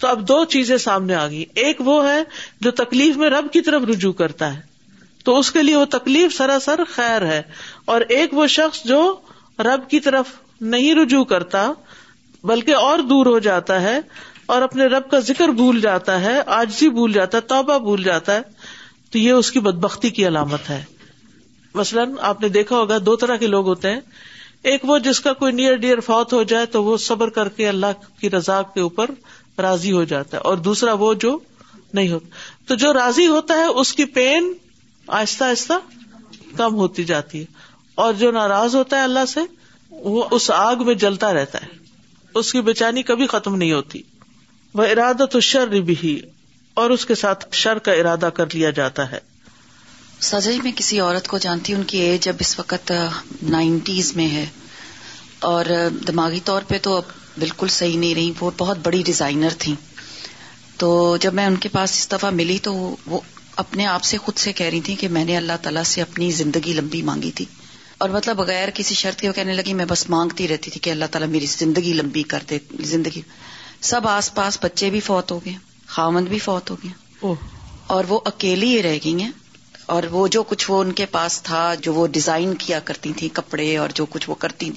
[0.00, 2.20] تو اب دو چیزیں سامنے آ گئی ایک وہ ہے
[2.60, 4.60] جو تکلیف میں رب کی طرف رجوع کرتا ہے
[5.24, 7.40] تو اس کے لیے وہ تکلیف سراسر خیر ہے
[7.94, 9.00] اور ایک وہ شخص جو
[9.64, 10.30] رب کی طرف
[10.74, 11.70] نہیں رجوع کرتا
[12.50, 13.98] بلکہ اور دور ہو جاتا ہے
[14.52, 18.34] اور اپنے رب کا ذکر بھول جاتا ہے آجزی بھول جاتا ہے توبہ بھول جاتا
[18.36, 18.40] ہے
[19.12, 20.82] تو یہ اس کی بدبختی کی علامت ہے
[21.74, 24.00] مثلاً آپ نے دیکھا ہوگا دو طرح کے لوگ ہوتے ہیں
[24.70, 27.68] ایک وہ جس کا کوئی نیئر ڈیئر فوت ہو جائے تو وہ صبر کر کے
[27.68, 29.10] اللہ کی رضا کے اوپر
[29.62, 31.36] راضی ہو جاتا ہے اور دوسرا وہ جو
[31.98, 34.52] نہیں ہوتا تو جو راضی ہوتا ہے اس کی پین
[35.20, 35.74] آہستہ آہستہ
[36.56, 37.70] کم ہوتی جاتی ہے
[38.04, 39.40] اور جو ناراض ہوتا ہے اللہ سے
[40.16, 41.80] وہ اس آگ میں جلتا رہتا ہے
[42.40, 44.00] اس کی بےچانی کبھی ختم نہیں ہوتی
[44.80, 46.18] وہ ارادہ تو شر بھی
[46.82, 49.18] اور اس کے ساتھ شر کا ارادہ کر لیا جاتا ہے
[50.28, 52.92] سجائی میں کسی عورت کو جانتی ہوں ان کی ایج اب اس وقت
[53.54, 54.44] نائنٹیز میں ہے
[55.50, 55.70] اور
[56.06, 59.74] دماغی طور پہ تو اب بالکل صحیح نہیں رہی وہ بہت بڑی ڈیزائنر تھیں
[60.78, 60.88] تو
[61.20, 62.74] جب میں ان کے پاس اس دفعہ ملی تو
[63.06, 63.20] وہ
[63.62, 66.30] اپنے آپ سے خود سے کہہ رہی تھیں کہ میں نے اللہ تعالیٰ سے اپنی
[66.32, 67.44] زندگی لمبی مانگی تھی
[68.04, 70.90] اور مطلب بغیر کسی شرط کے وہ کہنے لگی میں بس مانگتی رہتی تھی کہ
[70.90, 72.58] اللہ تعالیٰ میری زندگی لمبی کر دے
[72.92, 73.20] زندگی
[73.90, 75.52] سب آس پاس بچے بھی فوت ہو گئے
[75.86, 77.32] خامند بھی فوت ہو گیا
[77.94, 79.30] اور وہ اکیلی ہی رہ گئی ہیں
[79.94, 83.28] اور وہ جو کچھ وہ ان کے پاس تھا جو وہ ڈیزائن کیا کرتی تھیں
[83.36, 84.70] کپڑے اور جو کچھ وہ کرتی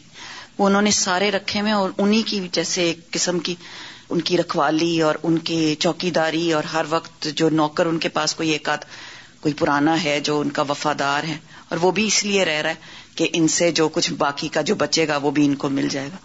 [0.58, 3.56] وہ انہوں نے سارے رکھے ہوئے اور انہی کی جیسے ایک قسم کی
[4.14, 8.10] ان کی رکھوالی اور ان کی چوکی داری اور ہر وقت جو نوکر ان کے
[8.18, 8.86] پاس کوئی ایک آدھ
[9.42, 11.38] کوئی پرانا ہے جو ان کا وفادار ہے
[11.70, 14.62] اور وہ بھی اس لیے رہ رہا ہے کہ ان سے جو کچھ باقی کا
[14.70, 16.18] جو بچے گا وہ بھی ان کو مل جائے گا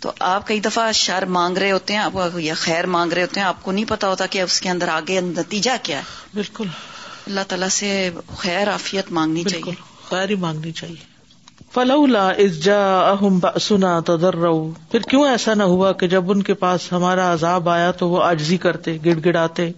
[0.00, 3.40] تو آپ کئی دفعہ شر مانگ رہے ہوتے ہیں آپ یا خیر مانگ رہے ہوتے
[3.40, 6.66] ہیں آپ کو نہیں پتا ہوتا کہ اس کے اندر آگے نتیجہ کیا ہے بالکل
[7.26, 7.88] اللہ تعالیٰ سے
[8.38, 9.74] خیر آفیت مانگنی چاہیے
[10.08, 11.07] خیر ہی مانگنی چاہیے
[11.78, 12.30] فلولا
[14.92, 18.22] پھر کیوں ایسا نہ ہوا کہ جب ان کے پاس ہمارا عذاب آیا تو وہ
[18.28, 19.70] آجزی کرتے گڑ گڑاتے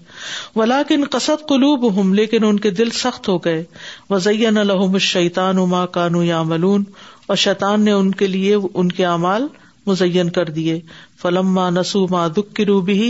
[0.56, 3.62] ولا کن قسط کو لوب ہوں لیکن ان کے دل سخت ہو گئے
[4.10, 5.60] وزین شیتان
[5.98, 6.84] کانو یا ملون
[7.26, 9.46] اور شیطان نے ان کے لیے ان کے امال
[9.86, 10.80] مزین کر دیے
[11.22, 11.68] فلما
[12.10, 13.00] ما دکھ کی روبی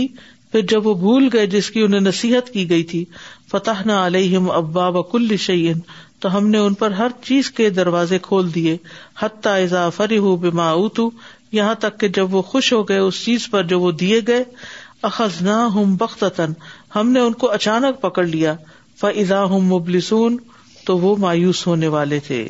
[0.51, 3.03] پھر جب وہ بھول گئے جس کی انہیں نصیحت کی گئی تھی
[3.51, 5.79] فتح نہ علیہ ابا کل شعین
[6.21, 8.75] تو ہم نے ان پر ہر چیز کے دروازے کھول دیے
[9.19, 11.09] حتیٰ ازا فری ہو اتو
[11.57, 14.43] یہاں تک کہ جب وہ خوش ہو گئے اس چیز پر جو وہ دیے گئے
[15.09, 16.23] اخذ نہ ہوں بخت
[16.95, 18.53] ہم نے ان کو اچانک پکڑ لیا
[19.01, 20.37] فضا ہوں مبلسون
[20.85, 22.45] تو وہ مایوس ہونے والے تھے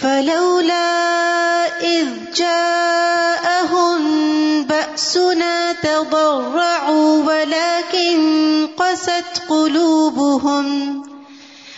[0.00, 0.84] فلولا